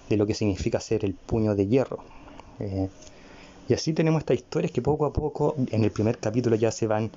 lo 0.10 0.26
que 0.26 0.34
significa 0.34 0.80
ser 0.80 1.06
el 1.06 1.14
puño 1.14 1.56
de 1.56 1.68
hierro. 1.68 2.00
Eh, 2.60 2.90
y 3.68 3.74
así 3.74 3.94
tenemos 3.94 4.22
estas 4.22 4.38
historias 4.38 4.72
que 4.72 4.82
poco 4.82 5.06
a 5.06 5.14
poco, 5.14 5.56
en 5.72 5.84
el 5.84 5.92
primer 5.92 6.18
capítulo 6.18 6.56
ya 6.56 6.72
se 6.72 6.88
van 6.88 7.12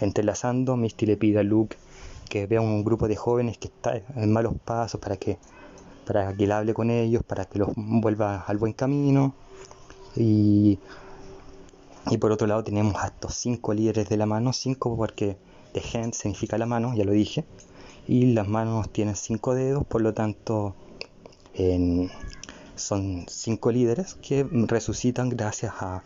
entrelazando. 0.00 0.76
Misty 0.76 1.06
le 1.06 1.16
pide 1.16 1.38
a 1.38 1.42
Luke 1.42 1.76
que 2.28 2.46
vea 2.46 2.60
un 2.60 2.82
grupo 2.82 3.08
de 3.08 3.14
jóvenes 3.14 3.58
que 3.58 3.68
está 3.68 4.00
en 4.16 4.32
malos 4.32 4.54
pasos 4.64 5.00
para 5.00 5.16
que 5.16 5.38
para 6.06 6.34
que 6.34 6.44
él 6.44 6.52
hable 6.52 6.74
con 6.74 6.90
ellos, 6.90 7.22
para 7.22 7.44
que 7.44 7.58
los 7.58 7.68
vuelva 7.76 8.40
al 8.40 8.58
buen 8.58 8.72
camino. 8.72 9.34
Y, 10.16 10.78
y 12.10 12.18
por 12.18 12.32
otro 12.32 12.46
lado 12.46 12.64
tenemos 12.64 12.96
a 12.96 13.06
estos 13.06 13.34
cinco 13.34 13.72
líderes 13.72 14.08
de 14.08 14.16
la 14.16 14.26
mano, 14.26 14.52
cinco 14.52 14.96
porque 14.96 15.36
The 15.72 15.82
Hand 15.94 16.14
significa 16.14 16.58
la 16.58 16.66
mano, 16.66 16.94
ya 16.94 17.04
lo 17.04 17.12
dije, 17.12 17.44
y 18.06 18.32
las 18.32 18.48
manos 18.48 18.90
tienen 18.90 19.16
cinco 19.16 19.54
dedos, 19.54 19.84
por 19.84 20.02
lo 20.02 20.12
tanto 20.14 20.74
son 22.76 23.26
cinco 23.28 23.70
líderes 23.70 24.14
que 24.14 24.46
resucitan 24.50 25.28
gracias 25.28 25.74
a 25.80 26.02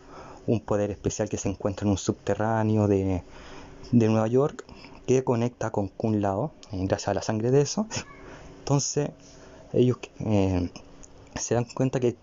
un 0.47 0.61
poder 0.61 0.91
especial 0.91 1.29
que 1.29 1.39
se 1.39 1.49
encuentra 1.49 1.85
en 1.85 1.91
un 1.91 1.99
subterráneo 1.99 2.89
de, 2.89 3.23
Nueva 3.93 4.27
York 4.27 4.65
que 5.07 5.23
conecta 5.25 5.71
con 5.71 5.89
Kun 5.89 6.21
Lao, 6.21 6.53
eh, 6.73 6.85
gracias 6.87 7.09
a 7.09 7.15
la 7.15 7.23
sangre 7.23 7.51
de 7.51 7.61
eso. 7.61 7.87
Entonces 8.59 9.11
ellos 9.73 9.99
eh, 10.21 10.69
se 11.37 11.55
dan 11.55 11.65
cuenta 11.65 12.01
que 12.01 12.09
eh, 12.09 12.17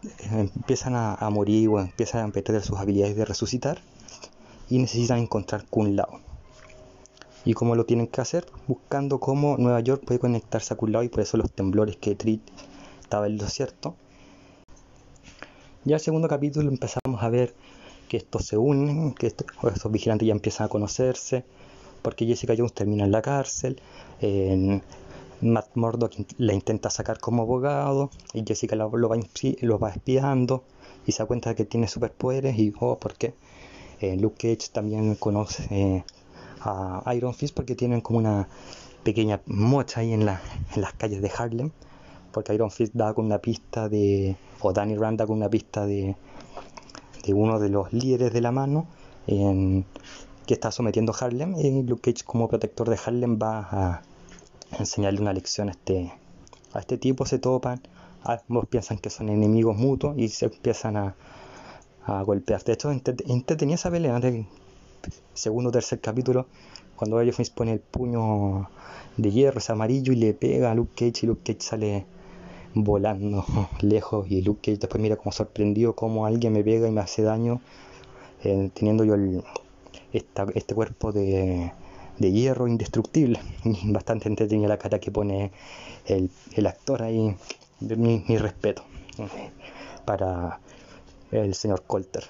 empiezan 0.55 0.95
a, 0.95 1.15
a, 1.15 1.29
morir 1.29 1.69
o 1.69 1.79
empiezan 1.79 2.29
a 2.29 2.33
perder 2.33 2.61
sus 2.61 2.77
habilidades 2.77 3.15
de 3.15 3.23
resucitar 3.23 3.79
y 4.69 4.77
necesitan 4.79 5.19
encontrar 5.19 5.65
Kun 5.69 5.95
Lao. 5.95 6.19
¿Y 7.45 7.53
cómo 7.53 7.75
lo 7.75 7.85
tienen 7.85 8.07
que 8.07 8.21
hacer? 8.21 8.45
Buscando 8.67 9.19
cómo 9.19 9.57
Nueva 9.57 9.81
York 9.81 10.03
puede 10.05 10.19
conectarse 10.19 10.73
a 10.73 11.03
y 11.03 11.09
por 11.09 11.21
eso 11.21 11.37
los 11.37 11.51
temblores 11.51 11.97
que 11.97 12.15
Trit 12.15 12.41
estaba 13.01 13.27
en 13.27 13.37
lo 13.37 13.47
cierto. 13.47 13.95
Ya 15.83 15.97
el 15.97 16.01
segundo 16.01 16.27
capítulo 16.29 16.69
empezamos 16.69 17.21
a 17.21 17.29
ver 17.29 17.53
que 18.07 18.17
estos 18.17 18.45
se 18.45 18.57
unen, 18.57 19.13
que 19.13 19.27
estos, 19.27 19.47
vigilantes 19.91 20.27
ya 20.27 20.33
empiezan 20.33 20.65
a 20.65 20.69
conocerse, 20.69 21.43
porque 22.01 22.25
Jessica 22.25 22.53
Jones 22.57 22.73
termina 22.73 23.03
en 23.03 23.11
la 23.11 23.21
cárcel, 23.21 23.81
Matt 25.41 25.75
Murdock 25.75 26.13
la 26.37 26.53
intenta 26.53 26.89
sacar 26.89 27.19
como 27.19 27.43
abogado 27.43 28.09
y 28.33 28.43
Jessica 28.47 28.75
lo, 28.75 28.89
va, 28.89 29.17
lo 29.61 29.79
va 29.79 29.89
espiando 29.89 30.63
y 31.05 31.11
se 31.11 31.23
da 31.23 31.27
cuenta 31.27 31.49
de 31.49 31.55
que 31.55 31.65
tiene 31.65 31.87
superpoderes 31.87 32.57
y, 32.57 32.73
oh, 32.79 32.97
¿por 32.97 33.15
qué? 33.15 33.33
Eh, 33.99 34.15
Luke 34.17 34.35
Cage 34.37 34.71
también 34.71 35.15
conoce 35.15 35.67
eh, 35.69 36.03
a 36.63 37.13
Iron 37.15 37.33
Fist 37.33 37.55
porque 37.55 37.75
tienen 37.75 38.01
como 38.01 38.19
una 38.19 38.47
pequeña 39.03 39.41
mocha 39.45 40.01
ahí 40.01 40.13
en, 40.13 40.25
las 40.25 40.41
calles 40.97 41.21
de 41.21 41.31
Harlem, 41.37 41.71
porque 42.31 42.53
Iron 42.53 42.71
Fist 42.71 42.93
da 42.93 43.13
con 43.13 43.25
una 43.25 43.39
pista 43.39 43.89
de, 43.89 44.35
o 44.61 44.73
Danny 44.73 44.95
Rand 44.95 45.19
da 45.19 45.27
con 45.27 45.37
una 45.37 45.49
pista 45.49 45.85
de, 45.85 46.15
de 47.25 47.33
uno 47.33 47.59
de 47.59 47.69
los 47.69 47.91
líderes 47.93 48.33
de 48.33 48.41
la 48.41 48.51
mano 48.51 48.87
en, 49.27 49.85
que 50.45 50.53
está 50.53 50.71
sometiendo 50.71 51.13
Harlem 51.19 51.55
y 51.57 51.83
Luke 51.83 52.11
Cage 52.11 52.25
como 52.25 52.47
protector 52.47 52.89
de 52.89 52.97
Harlem 53.03 53.39
va 53.41 53.67
a 53.71 54.01
enseñarle 54.79 55.21
una 55.21 55.33
lección 55.33 55.69
a 55.69 55.71
este, 55.71 56.11
a 56.73 56.79
este 56.79 56.97
tipo, 56.97 57.25
se 57.25 57.39
topan, 57.39 57.81
ambos 58.23 58.67
piensan 58.67 58.97
que 58.97 59.09
son 59.09 59.29
enemigos 59.29 59.77
mutuos 59.77 60.17
y 60.17 60.29
se 60.29 60.45
empiezan 60.45 60.97
a, 60.97 61.15
a 62.05 62.21
golpear. 62.23 62.63
De 62.63 62.73
hecho, 62.73 62.91
entretenía 62.91 63.75
esa 63.75 63.91
pelea 63.91 64.17
en 64.17 64.23
el 64.23 64.47
segundo 65.33 65.69
o 65.69 65.71
tercer 65.71 65.99
capítulo, 65.99 66.47
cuando 66.95 67.21
Iron 67.21 67.33
Fist 67.33 67.53
pone 67.53 67.73
el 67.73 67.79
puño 67.79 68.69
de 69.17 69.31
hierro, 69.31 69.59
ese 69.59 69.71
amarillo, 69.71 70.13
y 70.13 70.15
le 70.15 70.33
pega 70.33 70.71
a 70.71 70.75
Luke 70.75 70.93
Cage 70.95 71.25
y 71.25 71.27
Luke 71.27 71.41
Cage 71.43 71.61
sale 71.61 72.05
volando 72.73 73.45
lejos 73.81 74.29
y 74.29 74.41
Luke 74.41 74.61
Cage 74.61 74.79
después 74.79 75.01
mira 75.01 75.15
como 75.15 75.31
sorprendido 75.31 75.93
como 75.95 76.25
alguien 76.25 76.53
me 76.53 76.63
pega 76.63 76.87
y 76.87 76.91
me 76.91 77.01
hace 77.01 77.21
daño 77.21 77.61
eh, 78.43 78.71
teniendo 78.73 79.03
yo 79.03 79.13
el, 79.13 79.43
este 80.11 80.73
cuerpo 80.73 81.11
de, 81.11 81.71
de, 82.17 82.31
hierro 82.31 82.67
indestructible 82.67 83.39
bastante 83.85 84.27
entretenida 84.27 84.67
la 84.67 84.77
cara 84.77 84.99
que 84.99 85.11
pone 85.11 85.51
el, 86.07 86.31
el 86.55 86.67
actor 86.67 87.03
ahí 87.03 87.35
mi, 87.79 88.25
mi 88.27 88.37
respeto 88.37 88.83
eh, 89.19 89.51
para 90.05 90.59
el 91.31 91.55
señor 91.55 91.83
Colter. 91.85 92.23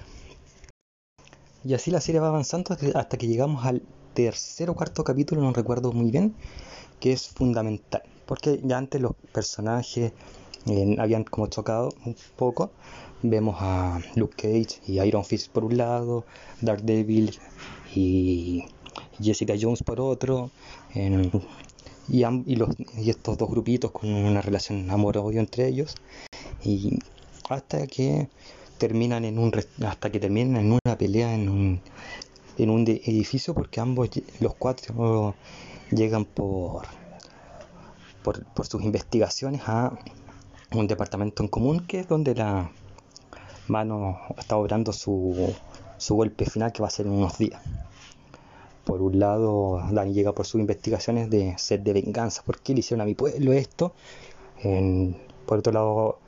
Y 1.64 1.72
así 1.72 1.90
la 1.90 2.00
serie 2.00 2.20
va 2.20 2.28
avanzando 2.28 2.76
hasta 2.94 3.16
que 3.16 3.26
llegamos 3.26 3.64
al 3.64 3.82
tercer 4.12 4.68
o 4.68 4.74
cuarto 4.74 5.02
capítulo, 5.02 5.40
no 5.40 5.52
recuerdo 5.52 5.92
muy 5.92 6.10
bien, 6.10 6.34
que 7.00 7.12
es 7.12 7.28
fundamental. 7.28 8.02
Porque 8.26 8.60
ya 8.62 8.76
antes 8.76 9.00
los 9.00 9.12
personajes 9.32 10.12
eh, 10.66 10.96
habían 10.98 11.24
como 11.24 11.46
chocado 11.46 11.88
un 12.04 12.16
poco. 12.36 12.70
Vemos 13.22 13.56
a 13.60 13.98
Luke 14.14 14.34
Cage 14.36 14.80
y 14.86 15.00
Iron 15.00 15.24
Fist 15.24 15.50
por 15.50 15.64
un 15.64 15.78
lado, 15.78 16.24
Daredevil 16.60 17.38
y 17.94 18.64
Jessica 19.18 19.54
Jones 19.58 19.82
por 19.82 20.00
otro. 20.00 20.50
y, 20.94 22.24
y, 22.24 22.56
los, 22.56 22.68
y 22.98 23.08
estos 23.08 23.38
dos 23.38 23.48
grupitos 23.48 23.90
con 23.90 24.12
una 24.12 24.42
relación 24.42 24.90
amor-odio 24.90 25.40
entre 25.40 25.66
ellos. 25.66 25.94
Y 26.62 26.98
hasta 27.48 27.86
que 27.86 28.28
terminan 28.86 29.24
en 29.24 29.38
un 29.38 29.50
hasta 29.86 30.10
que 30.12 30.20
terminan 30.20 30.56
en 30.56 30.72
una 30.72 30.98
pelea 30.98 31.34
en 31.34 31.48
un, 31.48 31.80
en 32.58 32.68
un 32.68 32.82
edificio 32.86 33.54
porque 33.54 33.80
ambos 33.80 34.10
los 34.40 34.54
cuatro 34.56 35.34
llegan 35.90 36.26
por, 36.26 36.82
por, 38.22 38.44
por 38.44 38.66
sus 38.66 38.82
investigaciones 38.82 39.62
a 39.64 39.98
un 40.72 40.86
departamento 40.86 41.42
en 41.42 41.48
común 41.48 41.86
que 41.86 42.00
es 42.00 42.08
donde 42.08 42.34
la 42.34 42.70
mano 43.68 44.18
está 44.36 44.58
obrando 44.58 44.92
su, 44.92 45.54
su 45.96 46.14
golpe 46.14 46.44
final 46.44 46.70
que 46.70 46.82
va 46.82 46.88
a 46.88 46.90
ser 46.90 47.06
en 47.06 47.12
unos 47.12 47.38
días. 47.38 47.62
Por 48.84 49.00
un 49.00 49.18
lado, 49.18 49.82
Dani 49.92 50.12
llega 50.12 50.34
por 50.34 50.44
sus 50.44 50.60
investigaciones 50.60 51.30
de 51.30 51.56
sed 51.56 51.80
de 51.80 51.94
venganza, 51.94 52.42
¿por 52.42 52.60
qué 52.60 52.74
le 52.74 52.80
hicieron 52.80 53.00
a 53.00 53.06
mi 53.06 53.14
pueblo 53.14 53.54
esto? 53.54 53.94
por 55.46 55.58
otro 55.58 55.72
lado, 55.72 56.18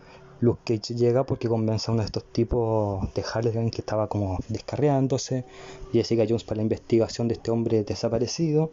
Luke 0.41 0.61
Cage 0.65 0.95
llega 0.95 1.25
porque 1.25 1.49
convence 1.49 1.91
a 1.91 1.93
uno 1.93 2.03
de 2.03 2.07
estos 2.07 2.25
tipos 2.25 3.13
de 3.15 3.25
Harlem 3.33 3.71
que 3.71 3.81
estaba 3.81 4.09
como 4.09 4.39
descarreándose. 4.49 5.45
Jessica 5.93 6.25
Jones 6.29 6.45
para 6.45 6.57
la 6.57 6.63
investigación 6.63 7.29
de 7.29 7.35
este 7.35 7.51
hombre 7.51 7.85
desaparecido. 7.85 8.71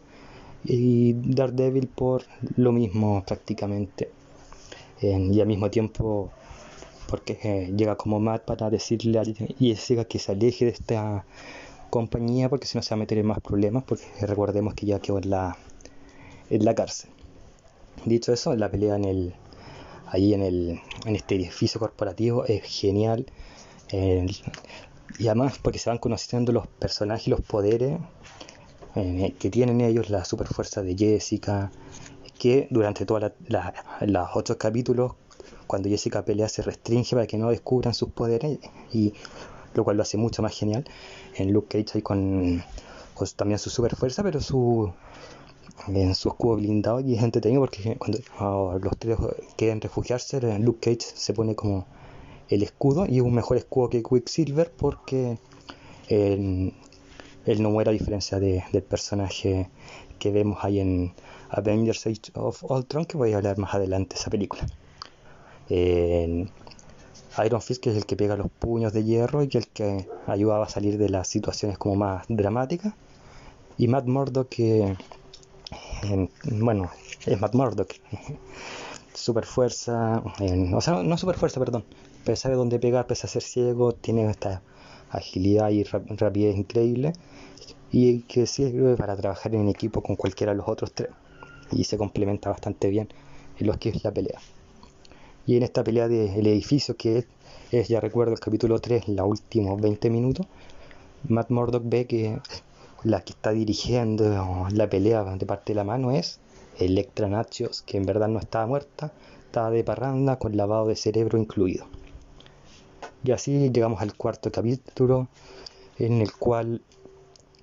Y 0.65 1.13
Daredevil 1.13 1.87
por 1.87 2.23
lo 2.55 2.71
mismo 2.71 3.23
prácticamente. 3.25 4.09
y 5.01 5.39
al 5.39 5.47
mismo 5.47 5.69
tiempo 5.69 6.31
porque 7.09 7.37
eh, 7.43 7.73
llega 7.75 7.95
como 7.95 8.19
Matt 8.19 8.43
para 8.45 8.69
decirle 8.69 9.19
a 9.19 9.23
Jessica 9.59 10.05
que 10.05 10.19
se 10.19 10.31
aleje 10.31 10.65
de 10.65 10.71
esta 10.71 11.25
compañía 11.89 12.49
porque 12.49 12.65
si 12.65 12.77
no 12.77 12.81
se 12.81 12.89
va 12.91 12.95
a 12.95 12.99
meter 12.99 13.17
en 13.19 13.27
más 13.27 13.39
problemas 13.39 13.83
porque 13.83 14.05
recordemos 14.21 14.73
que 14.73 14.87
ya 14.87 14.99
quedó 14.99 15.19
en 15.19 15.29
la, 15.29 15.57
en 16.49 16.65
la 16.65 16.73
cárcel. 16.73 17.11
Dicho 18.05 18.33
eso, 18.33 18.55
la 18.55 18.71
pelea 18.71 18.95
en 18.95 19.05
el, 19.05 19.35
allí 20.07 20.33
en, 20.33 20.41
el, 20.43 20.81
en 21.05 21.15
este 21.15 21.35
edificio 21.35 21.79
corporativo 21.79 22.45
es 22.45 22.63
genial. 22.63 23.25
y 23.91 25.27
además 25.27 25.59
porque 25.61 25.79
se 25.79 25.89
van 25.89 25.99
conociendo 25.99 26.51
los 26.51 26.67
personajes 26.67 27.27
y 27.27 27.29
los 27.29 27.41
poderes 27.41 27.99
eh, 28.95 29.33
que 29.39 29.49
tienen 29.49 29.81
ellos, 29.81 30.09
la 30.09 30.23
super 30.23 30.47
fuerza 30.47 30.83
de 30.83 30.95
Jessica, 30.95 31.71
que 32.37 32.67
durante 32.69 33.05
todos 33.05 33.31
los 34.01 34.27
ocho 34.35 34.57
capítulos, 34.57 35.13
cuando 35.65 35.89
Jessica 35.89 36.23
pelea, 36.23 36.47
se 36.47 36.61
restringe 36.61 37.15
para 37.15 37.25
que 37.25 37.37
no 37.37 37.49
descubran 37.49 37.93
sus 37.95 38.09
poderes, 38.09 38.59
y 38.91 39.13
lo 39.73 39.83
cual 39.83 39.97
lo 39.97 40.03
hace 40.03 40.17
mucho 40.17 40.43
más 40.43 40.55
genial. 40.57 40.85
En 41.35 41.51
Luke 41.51 41.83
Cage 41.83 41.97
hay 41.97 42.01
con, 42.03 42.63
con 43.15 43.27
también 43.35 43.57
su 43.57 43.71
super 43.71 43.95
fuerza, 43.95 44.21
pero 44.21 44.39
su 44.39 44.93
en 45.87 46.15
su 46.15 46.29
escudo 46.29 46.55
blindado 46.55 46.99
y 46.99 47.15
es 47.15 47.23
entretenido 47.23 47.61
porque 47.61 47.95
cuando 47.97 48.19
los 48.81 48.97
tres 48.97 49.17
quieren 49.55 49.81
refugiarse, 49.81 50.39
Luke 50.59 50.79
Cage 50.79 51.15
se 51.15 51.33
pone 51.33 51.55
como 51.55 51.85
el 52.49 52.63
escudo 52.63 53.05
y 53.07 53.17
es 53.17 53.23
un 53.23 53.33
mejor 53.33 53.57
escudo 53.57 53.89
que 53.89 54.03
Quicksilver 54.03 54.71
porque 54.71 55.37
él, 56.09 56.73
no 57.59 57.69
muere 57.71 57.89
a 57.89 57.93
diferencia 57.93 58.39
del 58.39 58.83
personaje 58.83 59.69
que 60.19 60.31
vemos 60.31 60.59
ahí 60.61 60.79
en 60.79 61.13
Avengers 61.49 62.07
Age 62.07 62.31
of 62.35 62.63
Ultron 62.63 63.05
que 63.05 63.17
voy 63.17 63.33
a 63.33 63.37
hablar 63.37 63.57
más 63.57 63.73
adelante 63.73 64.15
de 64.15 64.19
esa 64.19 64.29
película. 64.29 64.65
Iron 67.45 67.61
Fist 67.61 67.81
que 67.81 67.89
es 67.89 67.97
el 67.97 68.05
que 68.05 68.15
pega 68.15 68.37
los 68.37 68.51
puños 68.51 68.93
de 68.93 69.03
hierro 69.03 69.43
y 69.43 69.49
el 69.53 69.67
que 69.67 70.07
ayudaba 70.27 70.65
a 70.65 70.69
salir 70.69 70.97
de 70.97 71.09
las 71.09 71.27
situaciones 71.27 71.77
como 71.77 71.95
más 71.95 72.25
dramáticas 72.29 72.93
y 73.77 73.87
Matt 73.87 74.05
Murdock 74.05 74.49
que 74.49 74.95
bueno, 76.43 76.89
es 77.25 77.39
Matt 77.39 77.55
Murdock. 77.55 77.93
super 79.13 79.45
fuerza, 79.45 80.23
o 80.73 80.81
sea, 80.81 81.03
no 81.03 81.17
super 81.17 81.37
fuerza, 81.37 81.59
perdón, 81.59 81.85
pero 82.25 82.35
sabe 82.35 82.55
dónde 82.55 82.79
pegar, 82.79 83.07
pese 83.07 83.27
a 83.27 83.29
ser 83.29 83.43
ciego, 83.43 83.93
tiene 83.93 84.29
esta 84.29 84.61
agilidad 85.09 85.69
y 85.69 85.83
rapidez 85.83 86.57
increíble 86.57 87.13
y 87.91 88.21
que 88.21 88.47
sirve 88.47 88.95
para 88.97 89.15
trabajar 89.15 89.53
en 89.53 89.69
equipo 89.69 90.01
con 90.01 90.15
cualquiera 90.15 90.51
de 90.51 90.57
los 90.57 90.67
otros 90.67 90.91
tres 90.93 91.09
y 91.71 91.83
se 91.83 91.97
complementa 91.97 92.49
bastante 92.49 92.89
bien 92.89 93.07
en 93.59 93.67
lo 93.67 93.77
que 93.77 93.89
es 93.89 94.03
la 94.03 94.11
pelea. 94.11 94.39
Y 95.45 95.57
en 95.57 95.63
esta 95.63 95.83
pelea 95.83 96.07
del 96.07 96.47
edificio 96.47 96.95
que 96.95 97.25
es, 97.71 97.87
ya 97.87 97.99
recuerdo 97.99 98.33
el 98.33 98.39
capítulo 98.39 98.79
3, 98.79 99.09
los 99.09 99.27
últimos 99.27 99.79
20 99.81 100.09
minutos, 100.09 100.47
Matt 101.27 101.49
Murdock 101.49 101.83
ve 101.85 102.05
que 102.05 102.39
la 103.03 103.21
que 103.21 103.33
está 103.33 103.51
dirigiendo 103.51 104.67
la 104.71 104.89
pelea 104.89 105.23
de 105.23 105.45
parte 105.45 105.73
de 105.73 105.77
la 105.77 105.83
mano 105.83 106.11
es 106.11 106.39
Electra 106.79 107.27
Nachos, 107.27 107.81
que 107.81 107.97
en 107.97 108.05
verdad 108.05 108.27
no 108.27 108.39
estaba 108.39 108.65
muerta, 108.65 109.13
estaba 109.45 109.69
de 109.69 109.83
parranda 109.83 110.39
con 110.39 110.57
lavado 110.57 110.87
de 110.87 110.95
cerebro 110.95 111.37
incluido. 111.37 111.85
Y 113.23 113.31
así 113.31 113.69
llegamos 113.69 114.01
al 114.01 114.15
cuarto 114.15 114.51
capítulo, 114.51 115.27
en 115.97 116.21
el 116.21 116.33
cual 116.33 116.81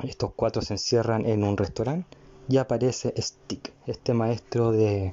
estos 0.02 0.32
cuatro 0.35 0.62
se 0.62 0.75
encierran 0.75 1.26
en 1.26 1.44
un 1.44 1.56
restaurante 1.56 2.16
y 2.49 2.56
aparece 2.56 3.12
Stick. 3.20 3.73
este 3.87 4.14
maestro 4.14 4.73
de 4.73 5.12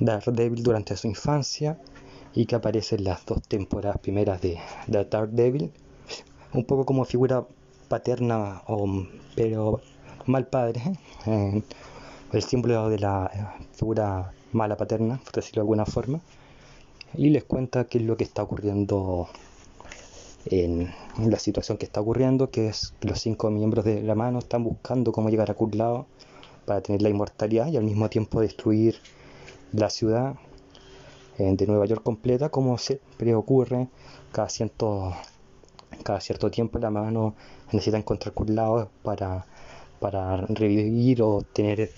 Daredevil 0.00 0.62
durante 0.62 0.96
su 0.96 1.08
infancia 1.08 1.78
y 2.34 2.46
que 2.46 2.56
aparece 2.56 2.96
en 2.96 3.04
las 3.04 3.26
dos 3.26 3.42
temporadas 3.42 3.98
primeras 3.98 4.40
de, 4.40 4.58
de 4.86 5.04
Daredevil, 5.04 5.72
un 6.52 6.64
poco 6.64 6.84
como 6.84 7.04
figura 7.04 7.46
paterna, 7.88 8.62
o, 8.66 9.06
pero 9.34 9.80
mal 10.26 10.46
padre, 10.46 10.82
el 12.32 12.42
símbolo 12.42 12.88
de 12.88 12.98
la 12.98 13.56
figura 13.72 14.32
mala 14.52 14.76
paterna, 14.76 15.20
por 15.24 15.32
decirlo 15.32 15.60
de 15.60 15.64
alguna 15.64 15.86
forma, 15.86 16.20
y 17.14 17.30
les 17.30 17.44
cuenta 17.44 17.84
qué 17.84 17.98
es 17.98 18.04
lo 18.04 18.16
que 18.16 18.24
está 18.24 18.42
ocurriendo 18.42 19.28
en 20.46 20.92
la 21.18 21.38
situación 21.38 21.78
que 21.78 21.86
está 21.86 22.00
ocurriendo, 22.00 22.50
que 22.50 22.68
es 22.68 22.94
los 23.00 23.20
cinco 23.20 23.50
miembros 23.50 23.84
de 23.84 24.02
la 24.02 24.14
mano 24.14 24.40
están 24.40 24.64
buscando 24.64 25.12
cómo 25.12 25.30
llegar 25.30 25.50
a 25.50 25.54
Kurlao 25.54 26.06
para 26.66 26.80
tener 26.80 27.02
la 27.02 27.08
inmortalidad 27.08 27.68
y 27.68 27.76
al 27.76 27.84
mismo 27.84 28.08
tiempo 28.10 28.40
destruir 28.40 28.96
la 29.72 29.90
ciudad 29.90 30.34
eh, 31.38 31.52
de 31.56 31.66
Nueva 31.66 31.86
York 31.86 32.02
completa, 32.02 32.48
como 32.48 32.78
siempre 32.78 33.34
ocurre 33.34 33.88
cada, 34.32 34.48
ciento, 34.48 35.14
cada 36.04 36.20
cierto 36.20 36.50
tiempo 36.50 36.78
la 36.78 36.90
mano 36.90 37.34
necesita 37.72 37.96
encontrar 37.96 38.32
Kurlao 38.34 38.88
para, 39.02 39.46
para 39.98 40.36
revivir 40.46 41.22
o 41.22 41.42
tener 41.42 41.90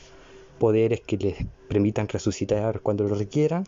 poderes 0.59 1.03
que 1.03 1.19
les 1.19 1.37
permitan 1.69 2.09
resucitar 2.09 2.81
cuando 2.81 3.05
lo 3.05 3.15
requieran. 3.15 3.65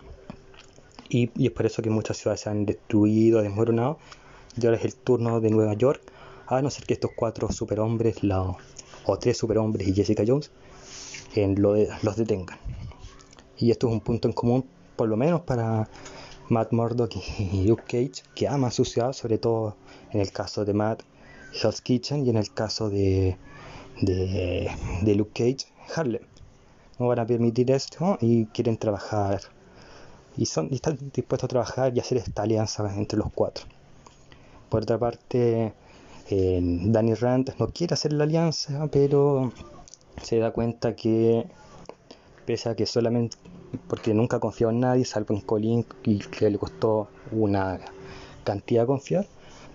Y, 1.10 1.30
es 1.44 1.50
por 1.50 1.66
eso 1.66 1.82
que 1.82 1.90
muchas 1.90 2.16
ciudades 2.16 2.40
se 2.40 2.50
han 2.50 2.64
destruido, 2.64 3.42
desmoronado 3.42 3.98
y 4.60 4.66
ahora 4.66 4.78
es 4.78 4.84
el 4.84 4.94
turno 4.94 5.40
de 5.40 5.50
Nueva 5.50 5.74
York, 5.74 6.00
a 6.46 6.62
no 6.62 6.70
ser 6.70 6.84
que 6.84 6.94
estos 6.94 7.10
cuatro 7.14 7.50
superhombres, 7.52 8.22
la, 8.22 8.56
o 9.04 9.18
tres 9.18 9.36
superhombres 9.36 9.86
y 9.86 9.94
Jessica 9.94 10.24
Jones, 10.26 10.50
en 11.34 11.60
lo 11.60 11.76
los 12.02 12.16
detengan. 12.16 12.58
Y 13.58 13.70
esto 13.70 13.88
es 13.88 13.92
un 13.92 14.00
punto 14.00 14.28
en 14.28 14.34
común, 14.34 14.64
por 14.96 15.08
lo 15.08 15.16
menos 15.16 15.42
para 15.42 15.88
Matt 16.48 16.72
Murdock 16.72 17.14
y 17.38 17.64
Luke 17.64 17.84
Cage, 17.86 18.22
que 18.34 18.48
aman 18.48 18.70
su 18.70 18.84
ciudad, 18.84 19.12
sobre 19.12 19.38
todo 19.38 19.76
en 20.12 20.20
el 20.20 20.32
caso 20.32 20.64
de 20.64 20.72
Matt, 20.72 21.02
Hell's 21.52 21.80
Kitchen, 21.80 22.26
y 22.26 22.30
en 22.30 22.36
el 22.36 22.52
caso 22.52 22.88
de, 22.90 23.36
de, 24.00 24.70
de 25.02 25.14
Luke 25.14 25.32
Cage, 25.34 25.70
Harlem. 25.94 26.22
No 26.98 27.08
van 27.08 27.18
a 27.18 27.26
permitir 27.26 27.70
esto 27.70 28.18
y 28.20 28.46
quieren 28.46 28.76
trabajar, 28.76 29.40
y, 30.36 30.46
son, 30.46 30.68
y 30.70 30.76
están 30.76 30.98
dispuestos 31.12 31.44
a 31.44 31.48
trabajar 31.48 31.96
y 31.96 32.00
hacer 32.00 32.18
esta 32.18 32.42
alianza 32.42 32.92
entre 32.96 33.18
los 33.18 33.32
cuatro. 33.32 33.66
Por 34.68 34.82
otra 34.82 34.98
parte, 34.98 35.72
eh, 36.30 36.60
Danny 36.62 37.14
Rand 37.14 37.54
no 37.58 37.68
quiere 37.68 37.94
hacer 37.94 38.12
la 38.12 38.24
alianza, 38.24 38.88
pero 38.90 39.52
se 40.22 40.38
da 40.38 40.50
cuenta 40.50 40.94
que, 40.94 41.46
pese 42.46 42.68
a 42.68 42.76
que 42.76 42.86
solamente, 42.86 43.36
porque 43.88 44.14
nunca 44.14 44.40
confió 44.40 44.70
en 44.70 44.80
nadie, 44.80 45.04
salvo 45.04 45.34
en 45.34 45.40
Colin, 45.40 45.84
y 46.04 46.18
que 46.18 46.50
le 46.50 46.58
costó 46.58 47.08
una 47.32 47.80
cantidad 48.44 48.86
confiar, 48.86 49.26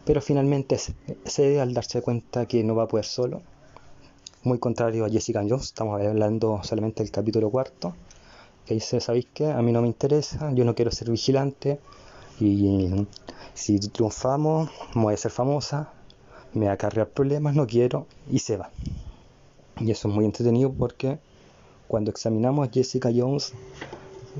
pero 0.05 0.21
finalmente 0.21 0.77
cede 1.25 1.61
al 1.61 1.73
darse 1.73 2.01
cuenta 2.01 2.45
que 2.45 2.63
no 2.63 2.75
va 2.75 2.83
a 2.83 2.87
poder 2.87 3.05
solo. 3.05 3.41
Muy 4.43 4.59
contrario 4.59 5.05
a 5.05 5.09
Jessica 5.09 5.41
Jones, 5.47 5.65
estamos 5.65 6.01
hablando 6.01 6.59
solamente 6.63 7.03
del 7.03 7.11
capítulo 7.11 7.49
cuarto, 7.49 7.95
que 8.65 8.73
dice, 8.73 8.99
¿sabéis 8.99 9.27
qué? 9.33 9.51
A 9.51 9.61
mí 9.61 9.71
no 9.71 9.81
me 9.81 9.87
interesa, 9.87 10.51
yo 10.53 10.65
no 10.65 10.75
quiero 10.75 10.91
ser 10.91 11.09
vigilante 11.09 11.79
y 12.39 13.05
si 13.53 13.79
triunfamos, 13.79 14.69
voy 14.95 15.13
a 15.13 15.17
ser 15.17 15.31
famosa, 15.31 15.93
me 16.53 16.67
va 16.67 16.73
a 16.73 16.77
cargar 16.77 17.09
problemas, 17.09 17.55
no 17.55 17.67
quiero, 17.67 18.07
y 18.29 18.39
se 18.39 18.57
va. 18.57 18.69
Y 19.79 19.91
eso 19.91 20.07
es 20.07 20.13
muy 20.13 20.25
entretenido 20.25 20.71
porque 20.71 21.19
cuando 21.93 22.09
examinamos 22.09 22.67
a 22.67 22.71
Jessica 22.71 23.11
Jones, 23.15 23.53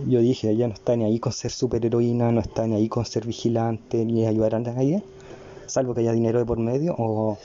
yo 0.07 0.21
dije, 0.21 0.49
ella 0.49 0.67
no 0.67 0.73
está 0.73 0.95
ni 0.95 1.03
ahí 1.03 1.19
con 1.19 1.31
ser 1.31 1.51
superheroína, 1.51 2.31
no 2.31 2.41
está 2.41 2.65
ni 2.65 2.73
ahí 2.73 2.89
con 2.89 3.05
ser 3.05 3.27
vigilante, 3.27 4.03
ni 4.05 4.25
ayudar 4.25 4.55
a 4.55 4.59
nadie, 4.59 5.03
salvo 5.67 5.93
que 5.93 6.01
haya 6.01 6.13
dinero 6.13 6.39
de 6.39 6.45
por 6.45 6.57
medio 6.57 6.95
o, 6.97 7.37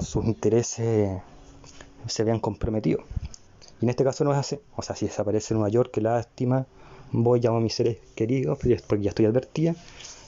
sus 0.00 0.24
intereses 0.26 1.20
se 2.06 2.22
vean 2.22 2.38
comprometidos. 2.38 3.02
Y 3.80 3.86
en 3.86 3.90
este 3.90 4.04
caso 4.04 4.22
no 4.22 4.30
es 4.30 4.38
así. 4.38 4.60
O 4.76 4.82
sea, 4.82 4.94
si 4.94 5.06
desaparece 5.06 5.54
Nueva 5.54 5.70
York, 5.70 5.90
que 5.90 6.00
lástima, 6.00 6.64
voy, 7.10 7.40
llamo 7.40 7.56
a 7.56 7.60
mis 7.60 7.74
seres 7.74 7.98
queridos, 8.14 8.58
porque 8.58 9.02
ya 9.02 9.08
estoy 9.10 9.26
advertida, 9.26 9.74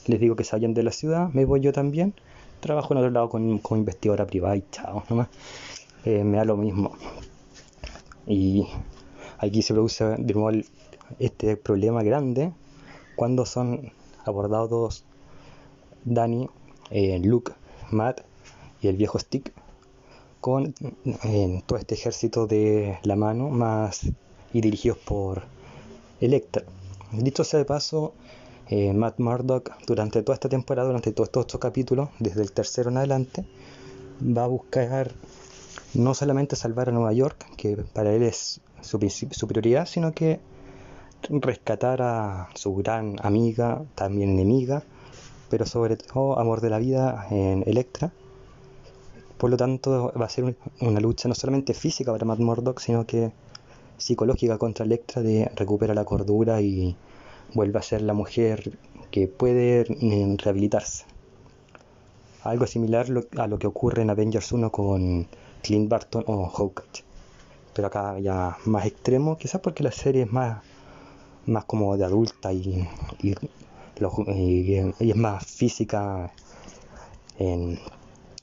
les 0.09 0.19
digo 0.19 0.35
que 0.35 0.45
vayan 0.51 0.75
de 0.75 0.83
la 0.83 0.91
ciudad, 0.91 1.29
me 1.29 1.45
voy 1.45 1.61
yo 1.61 1.73
también, 1.73 2.15
trabajo 2.59 2.95
en 2.95 2.99
otro 2.99 3.11
lado 3.11 3.31
con 3.31 3.61
investigadora 3.79 4.27
privada 4.27 4.57
y 4.57 4.65
chao, 4.73 5.05
nomás. 5.09 5.29
Eh, 6.05 6.25
me 6.25 6.39
da 6.39 6.45
lo 6.45 6.57
mismo. 6.57 6.97
Y 8.27 8.67
aquí 9.39 9.63
se 9.63 9.75
produce 9.75 10.05
de 10.05 10.35
nuevo 10.35 10.63
este 11.19 11.57
problema 11.57 12.03
grande 12.03 12.53
cuando 13.17 13.47
son 13.47 13.93
abordados 14.25 15.05
Danny, 16.05 16.49
eh, 16.91 17.19
Luke, 17.23 17.53
Matt 17.91 18.21
y 18.83 18.89
el 18.89 18.97
viejo 18.97 19.19
Stick 19.19 19.53
con 20.41 20.75
eh, 21.25 21.63
todo 21.67 21.79
este 21.79 21.95
ejército 21.95 22.47
de 22.47 22.99
la 23.03 23.17
mano 23.17 23.49
más 23.49 24.03
y 24.53 24.61
dirigidos 24.61 24.99
por 24.99 25.43
Electra. 26.21 26.63
Dicho 27.13 27.45
sea 27.45 27.59
de 27.59 27.65
paso, 27.65 28.15
eh, 28.69 28.93
Matt 28.93 29.19
Murdock 29.19 29.73
durante 29.87 30.23
toda 30.23 30.35
esta 30.35 30.49
temporada, 30.49 30.89
durante 30.89 31.13
todos 31.13 31.29
estos 31.29 31.61
capítulos, 31.61 32.09
desde 32.19 32.43
el 32.43 32.53
tercero 32.53 32.91
en 32.91 32.99
adelante, 32.99 33.45
va 34.21 34.45
a 34.45 34.49
buscar 34.49 35.13
no 35.97 36.15
solamente 36.15 36.57
salvar 36.57 36.89
a 36.89 36.93
Nueva 36.93 37.13
York, 37.13 37.47
que 37.57 37.77
para 37.77 38.13
él 38.13 38.23
es 38.23 38.61
su, 38.81 38.99
prioridad, 39.49 39.87
sino 39.87 40.13
que 40.13 40.41
rescatar 41.29 42.03
a 42.03 42.49
su 42.55 42.75
gran 42.77 43.17
amiga, 43.23 43.83
también 43.95 44.31
enemiga, 44.31 44.83
pero 45.49 45.67
sobre 45.67 45.97
todo 45.97 46.39
amor 46.39 46.61
de 46.61 46.71
la 46.71 46.79
vida 46.79 47.27
en 47.31 47.65
Electra. 47.67 48.13
Por 49.39 49.51
lo 49.51 49.57
tanto, 49.57 50.13
va 50.19 50.27
a 50.27 50.29
ser 50.29 50.57
una 50.81 51.01
lucha 51.01 51.29
no 51.29 51.35
solamente 51.35 51.75
física 51.75 52.13
para 52.13 52.25
Matt 52.25 52.39
Murdock, 52.39 52.81
sino 52.81 53.07
que 53.07 53.33
psicológica 53.99 54.59
contra 54.59 54.85
Electra 54.85 55.23
de 55.23 55.51
recuperar 55.57 55.97
la 55.97 56.05
cordura 56.05 56.61
y 56.61 56.97
vuelve 57.55 57.79
a 57.79 57.83
ser 57.83 58.03
la 58.03 58.13
mujer 58.13 58.79
que 59.11 59.29
puede 59.29 59.87
mm, 59.89 60.37
rehabilitarse. 60.37 61.05
Algo 62.43 62.67
similar 62.67 63.07
a 63.39 63.47
lo 63.47 63.59
que 63.59 63.67
ocurre 63.67 64.03
en 64.03 64.11
Avengers 64.11 64.53
1 64.53 64.71
con 64.71 65.27
Clint 65.67 65.89
Barton 65.89 66.23
o 66.29 66.49
Hawkeye. 66.49 67.05
Pero 67.75 67.89
acá 67.89 68.19
ya 68.21 68.57
más 68.67 68.87
extremo, 68.87 69.37
quizás 69.37 69.61
porque 69.61 69.83
la 69.83 69.91
serie 69.91 70.23
es 70.23 70.33
más, 70.33 70.63
más 71.47 71.65
como 71.65 71.97
de 71.97 72.05
adulta 72.05 72.53
y, 72.53 72.89
y, 73.21 73.35
es 75.11 75.17
más 75.17 75.45
física 75.45 76.33
en, 77.39 77.79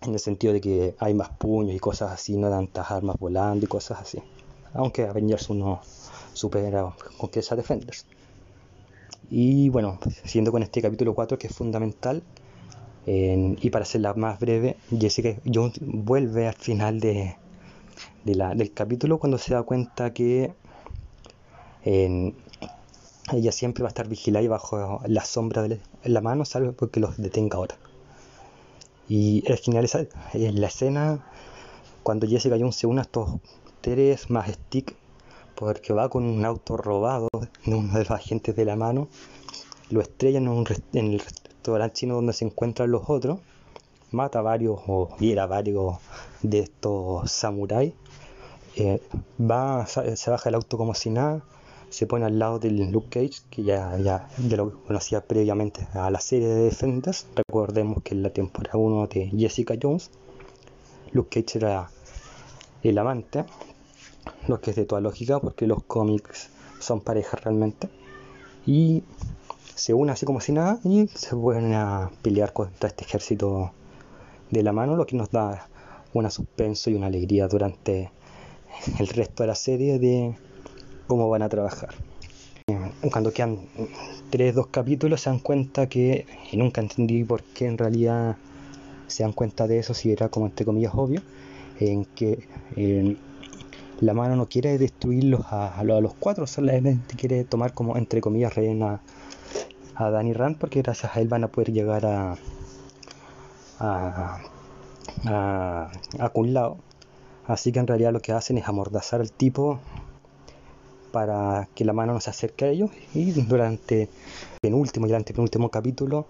en 0.02 0.14
el 0.14 0.20
sentido 0.20 0.54
de 0.54 0.62
que 0.62 0.96
hay 1.00 1.14
más 1.14 1.30
puños 1.30 1.76
y 1.76 1.80
cosas 1.80 2.12
así, 2.12 2.36
no 2.36 2.50
tantas 2.50 2.92
armas 2.92 3.16
volando 3.18 3.66
y 3.66 3.70
cosas 3.70 4.02
así. 4.02 4.20
Aunque 4.74 5.04
Avengers 5.04 5.50
1 5.50 5.82
supera 6.34 6.94
con 7.18 7.30
que 7.30 7.40
esa 7.40 7.56
Defenders. 7.56 8.06
Y 9.30 9.70
bueno, 9.70 9.98
siguiendo 10.26 10.52
con 10.52 10.62
este 10.62 10.82
capítulo 10.82 11.16
4 11.16 11.38
que 11.40 11.48
es 11.48 11.56
fundamental, 11.56 12.22
y 13.06 13.70
para 13.70 13.84
hacerla 13.84 14.14
más 14.14 14.40
breve, 14.40 14.78
Jessica 14.98 15.36
Jones 15.52 15.80
vuelve 15.82 16.48
al 16.48 16.56
final 16.56 17.00
de, 17.00 17.36
del 18.24 18.74
capítulo 18.74 19.18
cuando 19.18 19.38
se 19.38 19.54
da 19.54 19.64
cuenta 19.64 20.14
que 20.14 20.54
ella 21.84 23.52
siempre 23.52 23.84
va 23.84 23.90
a 23.90 23.92
estar 23.92 24.08
vigilada 24.08 24.44
y 24.44 24.48
bajo 24.48 25.02
la 25.06 25.26
sombra 25.26 25.64
de 25.64 25.80
la 26.04 26.22
mano, 26.22 26.46
salvo 26.46 26.74
porque 26.74 27.00
los 27.00 27.18
detenga 27.18 27.58
ahora. 27.58 27.76
Y 29.10 29.44
es 29.52 29.62
genial 29.62 29.86
esa, 29.86 30.06
la 30.34 30.68
escena 30.68 31.26
cuando 32.04 32.28
Jessica 32.28 32.58
Jones 32.58 32.76
se 32.76 32.88
une 32.88 33.00
a 33.00 33.04
estos 33.04 33.30
tres 33.82 34.30
más 34.30 34.50
Stick 34.50 34.96
porque 35.56 35.94
va 35.94 36.10
con 36.10 36.24
un 36.24 36.46
auto 36.46 36.78
robado 36.78 37.28
de 37.66 37.76
uno 37.76 37.94
de 37.94 38.00
los 38.00 38.12
agentes 38.12 38.56
de 38.56 38.66
la 38.66 38.76
mano, 38.76 39.08
lo 39.90 40.02
estrella 40.02 40.40
en, 40.40 40.48
un 40.48 40.66
en 40.94 41.14
el 41.14 41.22
restaurante 41.64 41.94
chino 41.94 42.16
donde 42.16 42.34
se 42.34 42.46
encuentran 42.46 42.92
los 42.92 43.10
otros, 43.10 43.40
mata 44.12 44.42
varios 44.42 44.80
o 44.88 45.10
viera 45.20 45.44
a 45.44 45.48
varios 45.48 45.96
de 46.42 46.60
estos 46.60 47.32
samuráis, 47.32 47.94
eh, 48.76 49.02
va, 49.40 49.86
se 49.86 50.30
baja 50.30 50.50
el 50.50 50.56
auto 50.56 50.78
como 50.78 50.94
si 50.94 51.10
nada, 51.10 51.42
se 51.90 52.06
pone 52.06 52.26
al 52.26 52.38
lado 52.38 52.60
del 52.60 52.92
Luke 52.92 53.08
Cage, 53.10 53.44
que 53.50 53.64
ya, 53.64 53.98
ya, 53.98 54.28
ya 54.46 54.58
lo 54.58 54.84
conocía 54.84 55.22
previamente 55.22 55.88
a 55.94 56.10
la 56.10 56.20
serie 56.20 56.48
de 56.48 56.64
Defenders. 56.64 57.28
Recordemos 57.36 58.04
que 58.04 58.16
en 58.16 58.24
la 58.24 58.32
temporada 58.32 58.78
1 58.78 59.08
de 59.08 59.30
Jessica 59.30 59.76
Jones, 59.82 60.10
Luke 61.12 61.42
Cage 61.42 61.60
era 61.60 61.90
el 62.82 62.98
amante, 62.98 63.46
lo 64.48 64.60
que 64.60 64.72
es 64.72 64.76
de 64.76 64.86
toda 64.86 65.02
lógica 65.02 65.40
porque 65.40 65.68
los 65.68 65.84
cómics 65.84 66.50
son 66.80 67.00
parejas 67.00 67.44
realmente. 67.44 67.90
Y 68.66 69.04
se 69.76 69.94
une 69.94 70.12
así 70.12 70.26
como 70.26 70.42
si 70.42 70.52
nada 70.52 70.80
y 70.84 71.08
se 71.08 71.36
vuelven 71.36 71.74
a 71.74 72.12
pelear 72.22 72.54
contra 72.54 72.90
este 72.90 73.06
ejército 73.06 73.72
de 74.52 74.64
la 74.64 74.72
mano, 74.72 74.96
lo 74.96 75.06
que 75.06 75.16
nos 75.16 75.32
da 75.32 75.68
una 76.14 76.30
suspenso 76.30 76.90
y 76.90 76.96
una 76.96 77.08
alegría 77.08 77.48
durante 77.48 78.12
el 79.00 79.08
resto 79.08 79.44
de 79.44 79.48
la 79.48 79.56
serie 79.56 80.00
de 80.00 80.36
cómo 81.08 81.30
van 81.30 81.42
a 81.42 81.50
trabajar. 81.50 81.90
Cuando 83.12 83.34
quedan 83.34 83.60
tres, 84.30 84.56
dos 84.56 84.68
capítulos 84.68 85.22
se 85.22 85.30
dan 85.30 85.40
cuenta 85.40 85.90
que, 85.90 86.26
y 86.52 86.58
nunca 86.58 86.82
entendí 86.82 87.24
por 87.24 87.44
qué 87.44 87.66
en 87.66 87.78
realidad 87.78 88.38
se 89.08 89.24
dan 89.24 89.34
cuenta 89.34 89.68
de 89.68 89.80
eso, 89.80 89.94
si 89.94 90.12
era 90.12 90.30
como 90.30 90.46
entre 90.46 90.66
comillas 90.66 90.94
obvio, 90.96 91.22
en 91.80 92.06
que 92.06 92.48
la 94.00 94.14
mano 94.14 94.36
no 94.36 94.48
quiere 94.48 94.78
destruirlos 94.78 95.42
a, 95.50 95.78
a, 95.78 95.84
los 95.84 96.14
cuatro, 96.14 96.48
solamente 96.48 97.16
quiere 97.16 97.44
tomar 97.44 97.74
como 97.74 97.98
entre 97.98 98.22
comillas 98.22 98.56
reina 98.56 99.02
a 99.96 100.10
Danny 100.10 100.34
Rand 100.34 100.58
porque 100.58 100.82
gracias 100.82 101.16
a 101.16 101.22
él 101.22 101.28
van 101.28 101.44
a 101.44 101.48
poder 101.48 101.72
llegar 101.72 102.06
a 102.06 102.38
a, 103.80 104.40
a, 105.26 105.92
lado 106.46 106.78
así 107.48 107.72
que 107.72 107.80
en 107.80 107.88
realidad 107.88 108.14
lo 108.14 108.22
que 108.22 108.32
hacen 108.32 108.58
es 108.58 108.68
amordazar 108.68 109.22
al 109.22 109.32
tipo 109.32 109.80
para 111.12 111.68
que 111.76 111.86
la 111.86 111.94
mano 111.94 112.14
no 112.14 112.20
se 112.20 112.30
acerque 112.30 112.66
a 112.66 112.70
ellos 112.70 112.92
y 113.14 113.32
durante 113.32 114.04
el 114.04 114.10
penúltimo 114.62 115.08
y 115.08 115.10
el 115.10 115.16
antepenúltimo 115.16 115.70
capítulo 115.70 116.26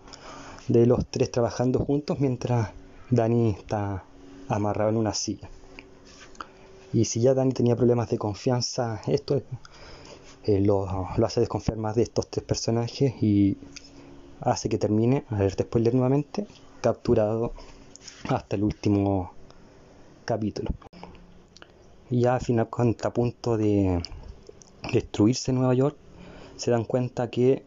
de 0.67 0.85
los 0.85 1.05
tres 1.05 1.31
trabajando 1.31 1.79
juntos 1.79 2.19
mientras 2.19 2.71
Dani 3.09 3.51
está 3.51 4.03
amarrado 4.47 4.89
en 4.89 4.97
una 4.97 5.13
silla. 5.13 5.49
Y 6.91 7.05
si 7.05 7.21
ya 7.21 7.33
Dani 7.33 7.53
tenía 7.53 7.75
problemas 7.75 8.09
de 8.09 8.17
confianza, 8.17 9.01
esto 9.07 9.41
eh, 10.45 10.59
lo, 10.59 11.07
hace 11.23 11.39
desconfiar 11.39 11.77
más 11.77 11.95
de 11.95 12.03
estos 12.03 12.27
tres 12.27 12.45
personajes 12.45 13.13
y 13.21 13.57
hace 14.41 14.67
que 14.67 14.77
termine, 14.77 15.23
a 15.29 15.37
ver, 15.37 15.53
spoiler 15.53 15.93
nuevamente, 15.93 16.47
capturado 16.81 17.53
hasta 18.29 18.57
el 18.57 18.63
último 18.63 19.31
capítulo. 20.25 20.71
Ya 22.09 22.35
al 22.35 22.41
final, 22.41 22.69
cuando 22.69 22.97
a 23.07 23.13
punto 23.13 23.57
de 23.57 24.01
destruirse 24.91 25.53
Nueva 25.53 25.73
York, 25.73 25.95
se 26.57 26.71
dan 26.71 26.83
cuenta 26.83 27.29
que 27.29 27.63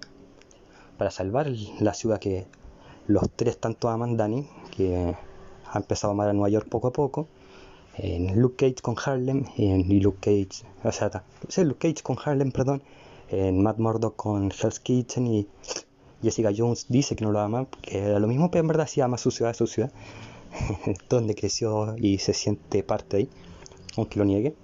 para 0.98 1.10
salvar 1.10 1.48
la 1.80 1.94
ciudad 1.94 2.18
que 2.18 2.46
los 3.06 3.30
tres 3.30 3.58
tanto 3.58 3.88
aman, 3.88 4.16
Dani, 4.16 4.48
que 4.76 5.14
ha 5.66 5.78
empezado 5.78 6.10
a 6.10 6.14
amar 6.14 6.28
a 6.28 6.32
Nueva 6.32 6.50
York 6.50 6.68
poco 6.68 6.88
a 6.88 6.92
poco, 6.92 7.26
en 7.98 8.40
Luke 8.40 8.56
Cage 8.56 8.82
con 8.82 8.96
Harlem, 9.02 9.44
en 9.56 10.02
Luke 10.02 10.18
Cage, 10.20 10.64
o 10.84 10.92
sea, 10.92 11.64
Luke 11.64 11.88
Cage 11.88 12.02
con 12.02 12.16
Harlem, 12.22 12.52
perdón, 12.52 12.82
en 13.30 13.62
Matt 13.62 13.78
Murdock 13.78 14.16
con 14.16 14.50
Hell's 14.52 14.80
Kitchen 14.80 15.26
y 15.26 15.48
Jessica 16.22 16.50
Jones 16.56 16.86
dice 16.88 17.16
que 17.16 17.24
no 17.24 17.32
lo 17.32 17.40
ama, 17.40 17.66
que 17.82 17.98
era 17.98 18.18
lo 18.18 18.26
mismo, 18.26 18.50
pero 18.50 18.62
en 18.62 18.68
verdad 18.68 18.86
sí 18.86 19.00
ama 19.00 19.18
su 19.18 19.30
ciudad, 19.30 19.54
su 19.54 19.66
ciudad, 19.66 19.92
donde 21.08 21.34
creció 21.34 21.96
y 21.96 22.18
se 22.18 22.34
siente 22.34 22.82
parte 22.82 23.16
de 23.16 23.22
ahí, 23.22 23.30
aunque 23.96 24.18
lo 24.18 24.24
niegue. 24.24 24.54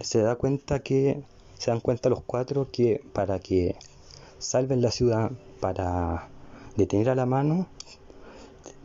Se 0.00 0.22
da 0.22 0.36
cuenta 0.36 0.80
que 0.80 1.22
se 1.58 1.70
dan 1.70 1.80
cuenta 1.80 2.08
los 2.08 2.22
cuatro 2.22 2.68
que 2.70 3.02
para 3.12 3.38
que 3.38 3.76
salven 4.38 4.80
la 4.80 4.90
ciudad, 4.90 5.30
para 5.60 6.28
detener 6.76 7.10
a 7.10 7.14
la 7.14 7.26
mano, 7.26 7.66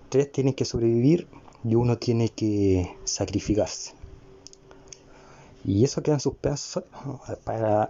tres 0.09 0.31
tienen 0.31 0.53
que 0.53 0.65
sobrevivir 0.65 1.27
y 1.65 1.75
uno 1.75 1.97
tiene 1.97 2.29
que 2.29 2.95
sacrificarse. 3.05 3.93
Y 5.63 5.83
eso 5.83 6.03
queda 6.03 6.15
en 6.15 6.19
sus 6.19 6.35
pedazos 6.35 6.83
para... 7.43 7.89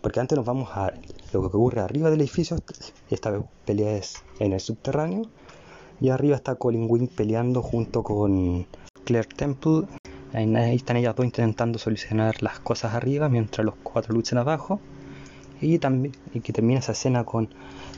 Porque 0.00 0.20
antes 0.20 0.36
nos 0.36 0.46
vamos 0.46 0.70
a 0.72 0.94
lo 1.34 1.42
que 1.42 1.46
ocurre 1.48 1.82
arriba 1.82 2.08
del 2.08 2.22
edificio. 2.22 2.56
Esta 3.10 3.42
pelea 3.66 3.98
es 3.98 4.22
en 4.38 4.54
el 4.54 4.60
subterráneo. 4.60 5.26
Y 6.00 6.08
arriba 6.08 6.36
está 6.36 6.54
Colin 6.54 6.86
Wing 6.88 7.08
peleando 7.08 7.60
junto 7.60 8.02
con 8.02 8.66
Claire 9.04 9.28
Temple 9.28 9.86
Ahí 10.32 10.74
están 10.74 10.96
ellas 10.96 11.14
dos 11.14 11.26
intentando 11.26 11.78
solucionar 11.78 12.42
las 12.42 12.58
cosas 12.58 12.94
arriba 12.94 13.28
mientras 13.28 13.66
los 13.66 13.74
cuatro 13.82 14.14
luchan 14.14 14.38
abajo. 14.38 14.80
Y 15.60 15.78
también 15.78 16.14
y 16.32 16.40
que 16.40 16.54
termina 16.54 16.80
esa 16.80 16.92
escena 16.92 17.24
con 17.24 17.50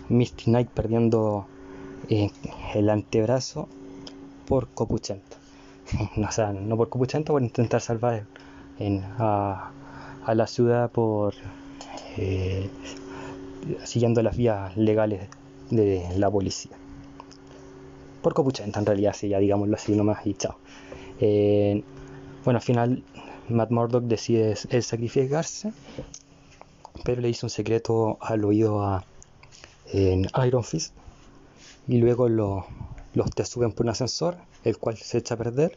Misty 0.09 0.47
Knight 0.47 0.69
perdiendo 0.69 1.47
eh, 2.09 2.33
el 2.75 2.91
antebrazo 2.91 3.69
por 4.47 4.69
Copuchento. 4.69 5.37
o 6.17 6.31
sea, 6.31 6.53
no 6.53 6.77
por 6.77 6.89
Copuchento, 6.89 7.33
por 7.33 7.43
intentar 7.43 7.81
salvar 7.81 8.25
a, 9.19 9.71
la 10.35 10.47
ciudad 10.47 10.91
por 10.91 11.35
eh, 12.17 12.69
siguiendo 13.85 14.23
las 14.23 14.37
vías 14.37 14.77
legales 14.77 15.29
de 15.71 16.07
la 16.17 16.31
policía. 16.31 16.73
Por 18.23 18.35
Copuchento, 18.35 18.79
en 18.79 18.87
realidad, 18.87 19.15
sí, 19.15 19.29
ya 19.29 19.39
digámoslo 19.39 19.75
así 19.77 19.95
nomás 19.95 20.27
y 20.27 20.35
chao. 20.35 20.57
Eh, 21.21 21.83
bueno, 22.45 22.59
al 22.59 22.63
final 22.63 23.03
Matt 23.49 23.71
Murdock 23.71 24.05
decide 24.05 24.57
sacrificarse, 24.57 25.73
pero 27.05 27.21
le 27.21 27.29
hizo 27.29 27.47
un 27.47 27.51
secreto 27.51 28.19
al 28.21 28.45
oído 28.45 28.83
a 28.83 29.05
en 29.93 30.27
Iron 30.47 30.65
Fist 30.65 30.95
y 31.87 31.99
luego 31.99 32.29
lo, 32.29 32.67
los 33.15 33.31
te 33.31 33.45
suben 33.45 33.73
por 33.73 33.87
un 33.87 33.91
ascensor, 33.91 34.37
el 34.65 34.79
cual 34.79 34.97
se 34.97 35.19
echa 35.19 35.35
a 35.35 35.39
perder 35.39 35.77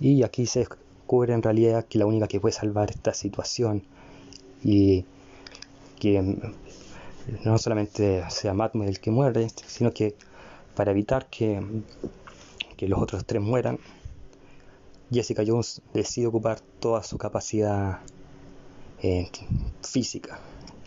y 0.00 0.22
aquí 0.22 0.46
se 0.46 0.60
descubre 0.60 1.32
en 1.32 1.42
realidad 1.42 1.86
que 1.86 1.98
la 1.98 2.06
única 2.06 2.28
que 2.28 2.40
puede 2.40 2.52
salvar 2.52 2.90
esta 2.90 3.14
situación 3.14 3.82
y 4.62 5.04
que 5.98 6.36
no 7.44 7.58
solamente 7.58 8.24
sea 8.30 8.54
Matt 8.54 8.74
el 8.76 9.00
que 9.00 9.10
muere, 9.10 9.48
sino 9.66 9.92
que 9.92 10.14
para 10.74 10.90
evitar 10.90 11.26
que, 11.26 11.62
que 12.76 12.88
los 12.88 13.00
otros 13.00 13.24
tres 13.24 13.42
mueran, 13.42 13.78
Jessica 15.12 15.44
Jones 15.46 15.82
decide 15.92 16.26
ocupar 16.26 16.60
toda 16.80 17.02
su 17.02 17.18
capacidad 17.18 18.00
eh, 19.02 19.28
física 19.82 20.40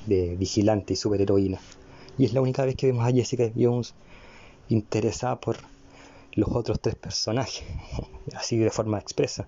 de 0.07 0.35
vigilante 0.35 0.93
y 0.93 0.95
superheroína. 0.95 1.59
Y 2.17 2.25
es 2.25 2.33
la 2.33 2.41
única 2.41 2.65
vez 2.65 2.75
que 2.75 2.87
vemos 2.87 3.05
a 3.05 3.11
Jessica 3.11 3.49
Jones 3.55 3.93
interesada 4.69 5.39
por 5.39 5.57
los 6.33 6.49
otros 6.51 6.79
tres 6.79 6.95
personajes, 6.95 7.63
así 8.35 8.57
de 8.57 8.69
forma 8.69 8.99
expresa. 8.99 9.47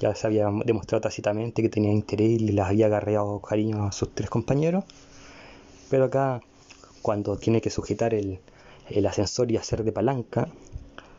Ya 0.00 0.14
se 0.14 0.26
había 0.26 0.48
demostrado 0.64 1.02
tácitamente 1.02 1.60
que 1.60 1.68
tenía 1.68 1.92
interés 1.92 2.30
y 2.30 2.38
les 2.38 2.64
había 2.64 2.86
agarreado 2.86 3.40
cariño 3.40 3.84
a 3.84 3.92
sus 3.92 4.14
tres 4.14 4.30
compañeros. 4.30 4.84
Pero 5.90 6.04
acá, 6.04 6.40
cuando 7.02 7.36
tiene 7.36 7.60
que 7.60 7.68
sujetar 7.68 8.14
el, 8.14 8.40
el 8.88 9.06
ascensor 9.06 9.50
y 9.52 9.58
hacer 9.58 9.84
de 9.84 9.92
palanca, 9.92 10.48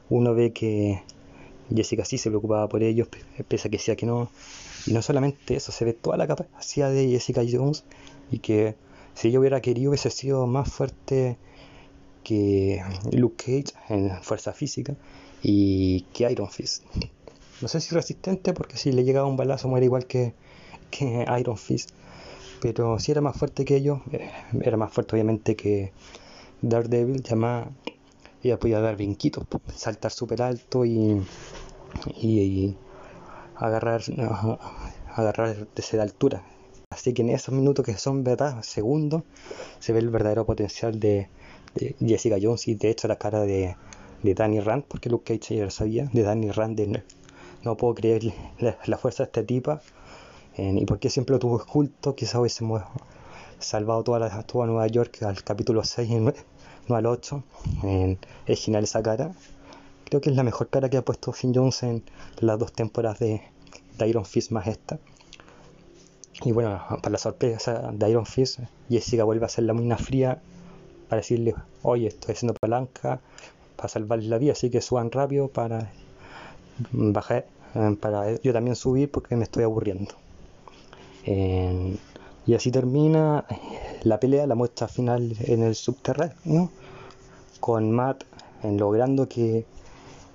uno 0.10 0.34
ve 0.34 0.52
que 0.52 1.04
Jessica 1.76 2.06
sí 2.06 2.18
se 2.18 2.30
preocupaba 2.30 2.68
por 2.68 2.84
ellos, 2.84 3.08
pese 3.48 3.68
a 3.68 3.72
que 3.72 3.78
decía 3.78 3.96
que 3.96 4.06
no. 4.06 4.30
Y 4.88 4.94
no 4.94 5.02
solamente 5.02 5.56
eso, 5.56 5.72
se 5.72 5.86
ve 5.86 5.94
toda 5.94 6.18
la 6.18 6.28
capacidad 6.28 6.92
de 6.92 7.08
Jessica 7.10 7.44
Jones 7.50 7.84
y 8.32 8.40
que 8.40 8.76
si 9.14 9.28
ella 9.28 9.40
hubiera 9.40 9.62
querido 9.62 9.92
hubiese 9.92 10.10
sido 10.10 10.48
más 10.48 10.72
fuerte 10.72 11.38
que 12.24 12.84
Luke 13.12 13.36
Cage 13.38 13.74
en 13.90 14.22
fuerza 14.22 14.54
física 14.54 14.96
y 15.42 16.02
que 16.14 16.32
Iron 16.32 16.50
Fist. 16.50 16.84
No 17.62 17.68
sé 17.68 17.80
si 17.80 17.94
resistente 17.94 18.54
porque 18.54 18.78
si 18.78 18.92
le 18.92 19.04
llegaba 19.04 19.28
un 19.28 19.38
balazo 19.38 19.68
muere 19.68 19.86
igual 19.86 20.06
que, 20.06 20.34
que 20.90 21.26
Iron 21.40 21.58
Fist. 21.58 21.92
Pero 22.62 23.00
si 23.00 23.12
era 23.12 23.22
más 23.22 23.38
fuerte 23.38 23.66
que 23.66 23.76
ellos, 23.76 24.00
eh, 24.12 24.30
era 24.62 24.78
más 24.78 24.94
fuerte 24.94 25.16
obviamente 25.16 25.56
que 25.56 25.92
Daredevil, 26.62 27.24
llamada 27.24 27.72
ella 28.44 28.60
podía 28.60 28.80
dar 28.80 28.96
vinquitos, 28.96 29.46
saltar 29.76 30.12
súper 30.12 30.42
alto 30.42 30.86
y, 30.86 31.22
y, 32.16 32.76
agarrar, 33.56 34.02
agarrar 35.16 35.68
desde 35.76 35.98
la 35.98 36.04
altura. 36.04 36.44
Así 36.90 37.14
que 37.14 37.22
en 37.22 37.30
esos 37.30 37.54
minutos 37.54 37.86
que 37.86 37.96
son 37.98 38.24
verdad 38.24 38.62
segundos 38.64 39.24
se 39.80 39.94
ve 39.94 40.00
el 40.00 40.10
verdadero 40.10 40.46
potencial 40.46 41.00
de, 41.00 41.30
Jessica 42.00 42.38
Jones 42.42 42.68
y 42.68 42.76
de 42.76 42.90
hecho 42.90 43.08
la 43.08 43.18
cara 43.18 43.42
de, 43.42 43.76
de 44.24 44.34
Danny 44.34 44.60
Rand, 44.60 44.84
porque 44.88 45.10
Luke 45.10 45.38
Cage 45.38 45.58
ya 45.58 45.66
lo 45.66 45.72
sabía, 45.72 46.10
de 46.12 46.24
Danny 46.24 46.52
Rand, 46.52 46.78
de, 46.78 47.04
no 47.64 47.78
puedo 47.78 47.96
creer 47.96 48.34
la, 48.60 48.98
fuerza 48.98 49.24
de 49.24 49.28
esta 49.28 49.44
tipa 49.44 49.82
y 50.58 50.86
por 50.86 51.00
qué 51.00 51.10
siempre 51.10 51.34
lo 51.34 51.40
tuvo 51.40 51.56
oculto, 51.56 52.16
quizás 52.16 52.36
hubiésemos 52.36 52.84
salvado 53.60 54.04
toda, 54.04 54.20
la, 54.20 54.44
toda 54.44 54.66
Nueva 54.66 54.88
York 54.88 55.24
al 55.24 55.44
capítulo 55.44 55.84
6 55.84 56.10
y 56.10 56.16
9 56.16 56.40
no 56.88 56.96
al 56.96 57.06
8. 57.06 57.44
es 58.46 58.64
genial 58.64 58.84
esa 58.84 59.02
cara. 59.02 59.32
Creo 60.06 60.22
que 60.22 60.30
es 60.30 60.36
la 60.36 60.44
mejor 60.44 60.70
cara 60.70 60.90
que 60.90 60.98
ha 60.98 61.06
puesto 61.06 61.32
Finn 61.32 61.54
Jones 61.56 61.84
en 61.84 62.04
las 62.40 62.60
dos 62.60 62.74
temporadas 62.74 63.20
de, 63.20 63.42
Iron 64.06 64.26
Fist 64.26 64.52
más 64.52 64.68
esta. 64.68 65.00
Y 66.44 66.52
bueno, 66.52 66.82
para 67.02 67.12
la 67.12 67.18
sorpresa 67.20 67.92
de 67.94 68.10
Iron 68.10 68.26
Fist, 68.26 68.60
Jessica 68.90 69.24
vuelve 69.24 69.46
a 69.46 69.48
hacer 69.48 69.64
la 69.64 69.74
mina 69.74 69.98
fría 69.98 70.42
para 71.12 71.20
decirle, 71.20 71.56
oye, 71.84 72.08
estoy 72.08 72.32
haciendo 72.32 72.54
palanca 72.54 73.20
para 73.76 73.90
salvarle 73.90 74.30
la 74.30 74.38
vida, 74.38 74.54
así 74.54 74.70
que 74.70 74.80
suban 74.80 75.12
rápido 75.12 75.50
para 75.50 75.92
bajar, 76.94 77.46
eh, 77.76 77.98
para 78.00 78.40
yo 78.40 78.54
también 78.54 78.78
subir 78.78 79.12
porque 79.12 79.36
me 79.36 79.44
estoy 79.44 79.64
aburriendo. 79.66 80.16
y 81.26 82.54
así 82.54 82.72
termina 82.72 83.44
la 84.04 84.22
pelea, 84.22 84.48
la 84.48 84.56
muestra 84.56 84.88
final 84.88 85.36
en 85.42 85.64
el 85.64 85.76
subterráneo, 85.76 86.70
con 87.60 87.92
Matt 87.92 88.24
en 88.64 88.78
logrando 88.78 89.28
que 89.28 89.66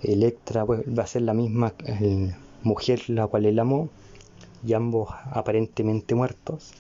Electra 0.03 0.65
va 0.65 1.03
a 1.03 1.07
ser 1.07 1.23
la 1.23 1.33
misma 1.33 1.73
mujer 2.63 3.09
la 3.09 3.29
cual 3.29 3.47
él 3.47 3.59
amó, 3.59 3.89
y 4.63 4.75
ambos 4.75 5.09
aparentemente 5.33 6.15
muertos. 6.15 6.75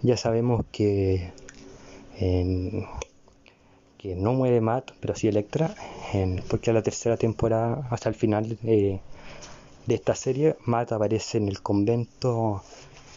Ya 0.00 0.16
sabemos 0.16 0.64
que, 0.72 1.32
que 4.00 4.16
no 4.16 4.32
muere 4.32 4.62
Matt, 4.62 4.92
pero 4.98 5.14
sí 5.14 5.28
Electra, 5.28 5.74
porque 6.48 6.70
a 6.70 6.72
la 6.72 6.82
tercera 6.82 7.18
temporada, 7.18 7.86
hasta 7.90 8.08
el 8.08 8.14
final 8.14 8.56
de 8.62 8.98
esta 9.88 10.14
serie, 10.14 10.56
Matt 10.64 10.92
aparece 10.92 11.36
en 11.36 11.48
el 11.48 11.60
convento 11.60 12.62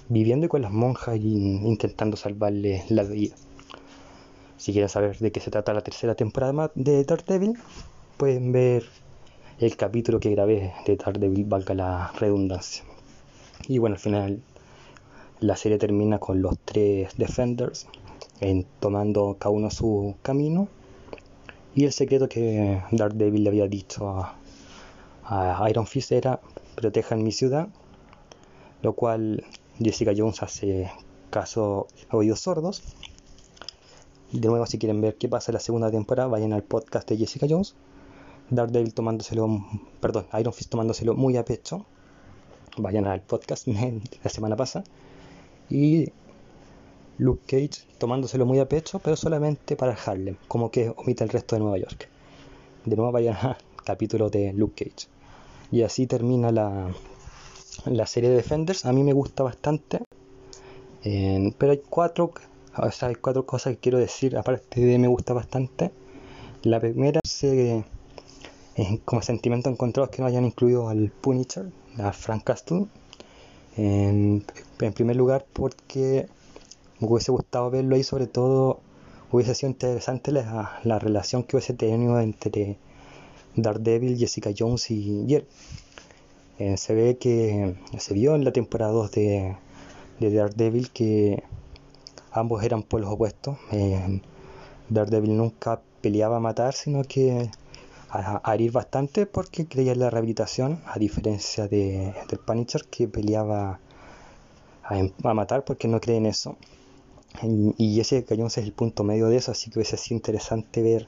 viviendo 0.09 0.49
con 0.49 0.61
las 0.61 0.73
monjas 0.73 1.15
y 1.15 1.37
intentando 1.37 2.17
salvarle 2.17 2.83
la 2.89 3.03
vida. 3.03 3.33
Si 4.57 4.73
quieren 4.73 4.89
saber 4.89 5.17
de 5.19 5.31
qué 5.31 5.39
se 5.39 5.51
trata 5.51 5.73
la 5.73 5.83
tercera 5.83 6.15
temporada 6.15 6.69
de 6.75 7.05
Daredevil, 7.05 7.57
pueden 8.17 8.51
ver 8.51 8.83
el 9.59 9.77
capítulo 9.77 10.19
que 10.19 10.31
grabé 10.31 10.73
de 10.85 10.97
Daredevil, 10.97 11.45
valga 11.45 11.75
la 11.75 12.11
redundancia. 12.19 12.83
Y 13.69 13.77
bueno, 13.77 13.95
al 13.95 14.01
final 14.01 14.41
la 15.39 15.55
serie 15.55 15.77
termina 15.77 16.19
con 16.19 16.41
los 16.41 16.59
tres 16.65 17.17
Defenders 17.17 17.87
en, 18.39 18.65
tomando 18.79 19.37
cada 19.39 19.51
uno 19.53 19.69
su 19.69 20.15
camino. 20.21 20.67
Y 21.75 21.85
el 21.85 21.91
secreto 21.91 22.29
que 22.29 22.81
Daredevil 22.91 23.43
le 23.43 23.49
había 23.49 23.67
dicho 23.67 24.07
a, 25.23 25.69
Iron 25.69 25.87
Fist 25.87 26.11
era 26.11 26.39
protejan 26.75 27.23
mi 27.23 27.31
ciudad, 27.31 27.69
lo 28.81 28.93
cual 28.93 29.43
Jessica 29.79 30.11
Jones 30.15 30.43
hace 30.43 30.91
caso 31.29 31.87
a 32.09 32.17
oídos 32.17 32.41
sordos. 32.41 32.83
De 34.31 34.47
nuevo, 34.47 34.65
si 34.65 34.77
quieren 34.77 35.01
ver 35.01 35.15
qué 35.15 35.29
pasa 35.29 35.51
en 35.51 35.53
la 35.53 35.59
segunda 35.59 35.89
temporada, 35.89 36.27
vayan 36.27 36.53
al 36.53 36.63
podcast 36.63 37.09
de 37.09 37.17
Jessica 37.17 37.47
Jones. 37.49 37.75
Daredevil 38.49 38.93
tomándoselo, 38.93 39.65
perdón, 39.99 40.27
Iron 40.39 40.53
Fist 40.53 40.69
tomándoselo 40.69 41.15
muy 41.15 41.37
a 41.37 41.45
pecho. 41.45 41.85
Vayan 42.77 43.05
al 43.07 43.21
podcast 43.21 43.67
la 44.23 44.29
semana 44.29 44.55
pasada. 44.55 44.85
Y 45.69 46.11
Luke 47.17 47.43
Cage 47.45 47.85
tomándoselo 47.97 48.45
muy 48.45 48.59
a 48.59 48.67
pecho, 48.67 48.99
pero 48.99 49.15
solamente 49.15 49.75
para 49.75 49.93
Harlem, 49.93 50.35
como 50.47 50.71
que 50.71 50.89
omite 50.89 51.23
el 51.23 51.29
resto 51.29 51.55
de 51.55 51.61
Nueva 51.61 51.77
York. 51.77 52.09
De 52.85 52.95
nuevo 52.95 53.11
vayan 53.11 53.35
al 53.37 53.57
capítulo 53.85 54.29
de 54.29 54.53
Luke 54.53 54.85
Cage. 54.85 55.07
Y 55.71 55.83
así 55.83 56.05
termina 56.05 56.51
la, 56.51 56.93
la 57.85 58.05
serie 58.05 58.29
de 58.29 58.37
Defenders. 58.37 58.85
A 58.85 58.93
mí 58.93 59.03
me 59.03 59.13
gusta 59.13 59.43
bastante. 59.43 60.01
pero 61.01 61.71
hay 61.71 61.81
cuatro, 61.89 62.33
o 62.75 62.89
cuatro 63.21 63.45
cosas 63.45 63.73
que 63.73 63.79
quiero 63.79 63.97
decir, 63.97 64.37
aparte 64.37 64.81
de 64.81 64.97
me 64.99 65.07
gusta 65.07 65.33
bastante. 65.33 65.91
La 66.63 66.79
primera 66.79 67.19
es 67.23 68.99
como 69.05 69.21
sentimiento 69.21 69.69
encontrado 69.69 70.09
que 70.09 70.21
no 70.21 70.27
hayan 70.27 70.45
incluido 70.45 70.89
al 70.89 71.09
Punisher, 71.09 71.65
a 71.97 72.13
Frank 72.13 72.43
Castle. 72.43 72.85
En, 73.75 74.45
primer 74.93 75.15
lugar 75.15 75.45
porque 75.51 76.27
me 77.07 77.13
hubiese 77.13 77.31
gustado 77.31 77.69
verlo 77.69 77.95
ahí, 77.95 78.03
sobre 78.03 78.27
todo 78.27 78.79
hubiese 79.31 79.55
sido 79.55 79.71
interesante 79.71 80.31
la, 80.31 80.79
la 80.83 80.99
relación 80.99 81.43
que 81.43 81.55
hubiese 81.55 81.73
tenido 81.73 82.19
entre 82.19 82.77
Daredevil, 83.55 84.17
Jessica 84.17 84.51
Jones 84.57 84.89
y 84.91 85.25
Yer. 85.25 85.45
Eh, 86.59 86.77
se 86.77 86.93
ve 86.93 87.17
que 87.17 87.75
se 87.97 88.13
vio 88.13 88.35
en 88.35 88.45
la 88.45 88.51
temporada 88.51 88.91
2 88.91 89.11
de, 89.11 89.55
de 90.19 90.33
Daredevil 90.33 90.91
que 90.91 91.43
ambos 92.31 92.63
eran 92.63 92.83
polos 92.83 93.11
opuestos. 93.11 93.57
Eh, 93.71 94.21
Daredevil 94.89 95.35
nunca 95.35 95.81
peleaba 96.01 96.37
a 96.37 96.39
matar, 96.39 96.73
sino 96.73 97.03
que 97.03 97.49
a, 98.09 98.53
herir 98.53 98.71
bastante 98.71 99.25
porque 99.25 99.65
creía 99.65 99.93
en 99.93 99.99
la 99.99 100.09
rehabilitación, 100.09 100.81
a 100.85 100.99
diferencia 100.99 101.67
de, 101.67 102.13
del 102.29 102.39
Punisher 102.39 102.85
que 102.85 103.07
peleaba 103.07 103.79
a, 104.83 105.33
matar 105.33 105.63
porque 105.63 105.87
no 105.87 105.99
cree 105.99 106.17
en 106.17 106.27
eso. 106.27 106.57
Y, 107.41 107.99
ese 107.99 108.25
Jones 108.29 108.57
es 108.57 108.63
el 108.63 108.73
punto 108.73 109.03
medio 109.03 109.27
de 109.27 109.37
eso, 109.37 109.51
así 109.51 109.69
que 109.69 109.79
hubiese 109.79 109.97
sido 109.97 110.17
interesante 110.17 110.81
ver 110.81 111.07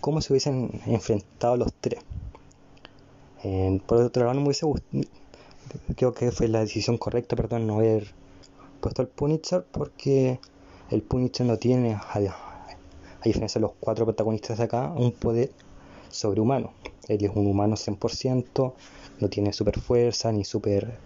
cómo 0.00 0.20
se 0.20 0.32
hubiesen 0.32 0.80
enfrentado 0.86 1.56
los 1.56 1.72
tres 1.74 2.00
por 3.86 3.98
otro 4.00 4.22
lado, 4.22 4.34
no 4.34 4.40
me 4.40 4.46
hubiese 4.46 4.66
gustado, 4.66 5.02
creo 5.96 6.14
que 6.14 6.30
fue 6.30 6.48
la 6.48 6.60
decisión 6.60 6.96
correcta, 6.96 7.34
perdón, 7.34 7.66
no 7.66 7.76
haber 7.76 8.06
puesto 8.80 9.02
al 9.02 9.08
Punisher 9.08 9.64
porque 9.70 10.38
el 10.90 11.02
Punisher 11.02 11.46
no 11.46 11.56
tiene, 11.56 11.94
a, 11.94 12.20
diferencia 13.24 13.58
de 13.58 13.62
los 13.62 13.72
cuatro 13.80 14.04
protagonistas 14.04 14.58
de 14.58 14.64
acá, 14.64 14.92
un 14.96 15.12
poder 15.12 15.50
sobrehumano. 16.10 16.72
Él 17.08 17.24
es 17.24 17.30
un 17.34 17.46
humano 17.46 17.76
100%, 17.76 18.72
no 19.20 19.28
tiene 19.28 19.52
super 19.52 19.78
fuerza 19.80 20.30
ni 20.30 20.44
super 20.44 20.98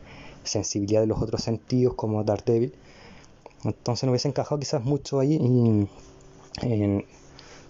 sensibilidad 0.45 1.01
de 1.01 1.07
los 1.07 1.21
otros 1.23 1.43
sentidos 1.43 1.95
como 1.95 2.23
Daredevil. 2.23 2.75
Entonces 3.67 4.05
no 4.05 4.13
hubiese 4.13 4.29
encajado 4.29 4.59
quizás 4.59 4.85
mucho 4.85 5.21
ahí 5.21 5.35
y 5.35 5.89
en, 6.63 7.05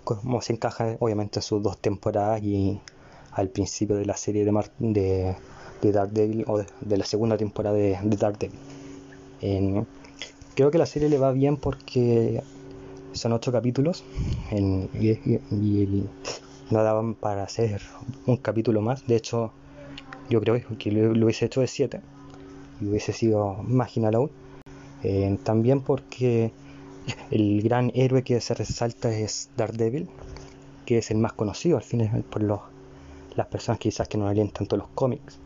como 0.05 0.41
se 0.43 0.53
encaja 0.53 0.97
obviamente 1.01 1.41
en 1.41 1.43
sus 1.43 1.63
dos 1.63 1.79
temporadas 1.79 2.43
y 2.43 2.81
al 3.33 3.49
principio 3.49 3.97
de 3.97 4.07
la 4.07 4.17
serie 4.17 4.45
de, 4.45 4.53
Mar 4.53 4.71
de, 4.79 5.35
o 6.47 6.59
de, 6.59 6.97
la 6.97 7.05
segunda 7.05 7.37
temporada 7.37 7.77
de, 7.77 7.99
de 8.03 8.17
Daredevil. 8.17 8.59
creo 10.55 10.71
que 10.71 10.79
la 10.79 10.87
serie 10.87 11.09
le 11.09 11.19
va 11.19 11.33
bien 11.33 11.57
porque 11.57 12.43
son 13.13 13.33
ocho 13.33 13.51
capítulos 13.53 14.05
y, 14.53 16.05
no 16.69 16.83
daban 16.83 17.15
para 17.15 17.45
hacer 17.45 17.81
un 18.27 18.37
capítulo 18.37 18.81
más. 18.83 19.07
De 19.07 19.17
hecho, 19.17 19.53
yo 20.29 20.41
creo 20.41 20.61
que 20.79 20.91
lo, 20.91 21.25
hubiese 21.25 21.47
hecho 21.47 21.61
de 21.61 21.69
siete 21.69 22.01
y 22.81 22.87
hubiese 22.87 23.13
sido 23.13 23.55
más 23.63 23.97
aún. 23.97 24.31
También 25.45 25.81
porque 25.81 26.53
el 27.31 27.63
gran 27.63 27.93
héroe 27.95 28.23
que 28.23 28.41
se 28.41 28.55
resalta 28.55 29.17
es 29.17 29.51
Daredevil, 29.57 30.09
que 30.85 30.99
es 30.99 31.11
el 31.11 31.19
más 31.19 31.33
conocido 31.33 31.77
al 31.77 31.83
fin 31.83 32.25
por 32.31 32.43
los 32.43 32.61
las 33.37 33.47
personas 33.49 33.79
quizás 33.79 34.09
que 34.09 34.17
no 34.17 34.33
leen 34.33 34.51
tanto 34.51 34.77
los 34.77 34.89
cómics. 34.95 35.39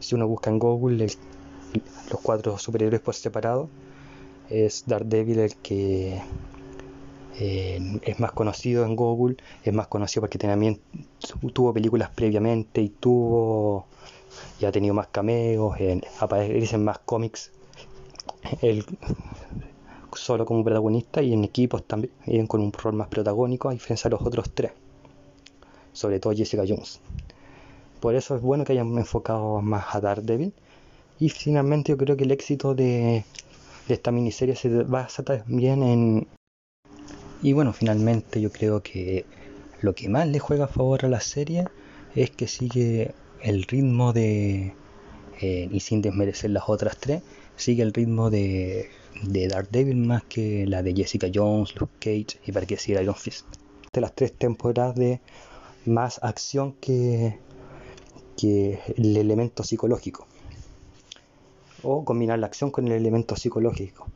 Si 0.00 0.14
uno 0.14 0.26
busca 0.26 0.50
en 0.50 0.58
Google 0.58 1.06
los 1.06 2.20
cuatro 2.20 2.58
superhéroes 2.58 3.00
por 3.00 3.14
separado, 3.14 3.68
es 4.50 4.84
Daredevil 4.86 5.38
el 5.38 5.54
que 5.56 6.20
eh, 7.38 8.00
es 8.02 8.20
más 8.20 8.32
conocido 8.32 8.84
en 8.84 8.96
Google, 8.96 9.36
es 9.64 9.72
más 9.72 9.86
conocido 9.86 10.22
porque 10.22 10.38
también 10.38 10.80
tuvo 11.52 11.72
películas 11.72 12.10
previamente 12.10 12.82
y 12.82 12.88
tuvo 12.88 13.86
y 14.60 14.64
ha 14.64 14.72
tenido 14.72 14.94
más 14.94 15.06
cameos, 15.08 15.78
en, 15.78 16.02
aparecen 16.18 16.84
más 16.84 16.98
cómics 16.98 17.52
él 18.60 18.84
solo 20.14 20.44
como 20.44 20.62
protagonista 20.64 21.22
y 21.22 21.32
en 21.32 21.44
equipos 21.44 21.84
también 21.84 22.46
con 22.46 22.60
un 22.60 22.72
rol 22.72 22.94
más 22.94 23.08
protagónico 23.08 23.68
a 23.68 23.72
diferencia 23.72 24.08
de 24.08 24.16
los 24.16 24.26
otros 24.26 24.50
tres 24.54 24.72
sobre 25.92 26.20
todo 26.20 26.34
Jessica 26.34 26.64
Jones. 26.66 27.00
Por 28.00 28.14
eso 28.14 28.34
es 28.34 28.42
bueno 28.42 28.64
que 28.64 28.72
hayan 28.72 28.96
enfocado 28.98 29.60
más 29.60 29.94
a 29.94 30.00
Daredevil. 30.00 30.52
Y 31.18 31.28
finalmente 31.28 31.92
yo 31.92 31.96
creo 31.96 32.16
que 32.16 32.24
el 32.24 32.32
éxito 32.32 32.74
de, 32.74 33.24
esta 33.88 34.10
miniserie 34.10 34.56
se 34.56 34.68
basa 34.82 35.22
también 35.22 35.82
en... 35.82 36.26
Y 37.42 37.52
bueno, 37.52 37.72
finalmente 37.72 38.40
yo 38.40 38.50
creo 38.50 38.82
que 38.82 39.24
lo 39.80 39.94
que 39.94 40.08
más 40.08 40.26
le 40.26 40.38
juega 40.38 40.64
a 40.64 40.68
favor 40.68 41.04
a 41.04 41.08
la 41.08 41.20
serie 41.20 41.66
es 42.14 42.30
que 42.30 42.48
sigue 42.48 43.14
el 43.40 43.64
ritmo 43.64 44.12
de... 44.12 44.74
Eh, 45.40 45.68
y 45.70 45.80
sin 45.80 46.02
desmerecer 46.02 46.50
las 46.50 46.68
otras 46.68 46.98
tres, 46.98 47.22
sigue 47.56 47.82
el 47.82 47.92
ritmo 47.92 48.30
de, 48.30 48.90
de 49.22 49.48
Daredevil 49.48 49.96
más 49.96 50.24
que 50.24 50.66
la 50.66 50.82
de 50.82 50.94
Jessica 50.94 51.28
Jones, 51.32 51.74
Luke 51.76 51.92
Cage 51.98 52.40
y 52.44 52.52
para 52.52 52.66
que 52.66 52.76
decir 52.76 52.98
Iron 53.00 53.14
Fist. 53.14 53.46
De 53.92 54.00
las 54.00 54.14
tres 54.14 54.32
temporadas 54.32 54.94
de 54.96 55.20
más 55.84 56.22
acción 56.22 56.72
que, 56.74 57.38
que 58.36 58.80
el 58.96 59.16
elemento 59.16 59.62
psicológico. 59.62 60.26
O 61.82 62.04
combinar 62.04 62.38
la 62.38 62.46
acción 62.46 62.70
con 62.70 62.86
el 62.86 62.92
elemento 62.92 63.36
psicológico. 63.36 64.06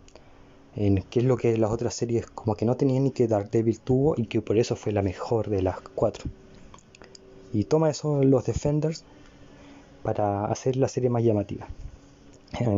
En, 0.76 1.02
que 1.02 1.20
es 1.20 1.24
lo 1.24 1.36
que 1.36 1.56
las 1.56 1.70
otras 1.70 1.94
series 1.94 2.26
como 2.26 2.54
que 2.54 2.66
no 2.66 2.76
tenían 2.76 3.04
ni 3.04 3.10
que 3.10 3.28
Daredevil 3.28 3.80
tuvo 3.80 4.14
y 4.16 4.26
que 4.26 4.42
por 4.42 4.58
eso 4.58 4.76
fue 4.76 4.92
la 4.92 5.02
mejor 5.02 5.48
de 5.48 5.62
las 5.62 5.80
cuatro. 5.80 6.24
Y 7.52 7.64
toma 7.64 7.90
eso 7.90 8.22
los 8.22 8.44
Defenders 8.44 9.04
para 10.02 10.46
hacer 10.46 10.76
la 10.76 10.88
serie 10.88 11.10
más 11.10 11.22
llamativa. 11.22 11.66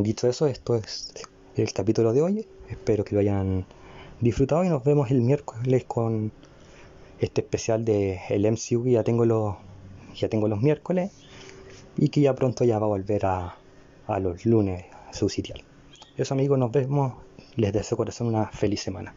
Dicho 0.02 0.28
eso, 0.28 0.46
esto 0.46 0.74
es 0.74 1.12
el 1.56 1.72
capítulo 1.72 2.12
de 2.12 2.22
hoy. 2.22 2.46
Espero 2.68 3.04
que 3.04 3.14
lo 3.14 3.20
hayan 3.20 3.66
disfrutado 4.20 4.64
y 4.64 4.68
nos 4.68 4.82
vemos 4.82 5.10
el 5.10 5.20
miércoles 5.20 5.84
con 5.84 6.32
este 7.20 7.42
especial 7.42 7.84
de 7.84 8.20
el 8.28 8.50
MCU 8.50 8.84
que 8.84 8.92
ya 8.92 9.04
tengo 9.04 9.24
los 9.24 9.56
ya 10.16 10.28
tengo 10.28 10.48
los 10.48 10.60
miércoles 10.60 11.12
y 11.96 12.08
que 12.08 12.20
ya 12.20 12.34
pronto 12.34 12.64
ya 12.64 12.78
va 12.78 12.86
a 12.86 12.88
volver 12.88 13.26
a, 13.26 13.56
a 14.06 14.18
los 14.18 14.46
lunes 14.46 14.86
a 15.08 15.12
su 15.12 15.28
sitial. 15.28 15.62
Eso 16.16 16.34
amigos, 16.34 16.58
nos 16.58 16.72
vemos. 16.72 17.14
Les 17.56 17.72
deseo 17.72 17.96
corazón 17.96 18.28
una 18.28 18.46
feliz 18.46 18.80
semana. 18.80 19.14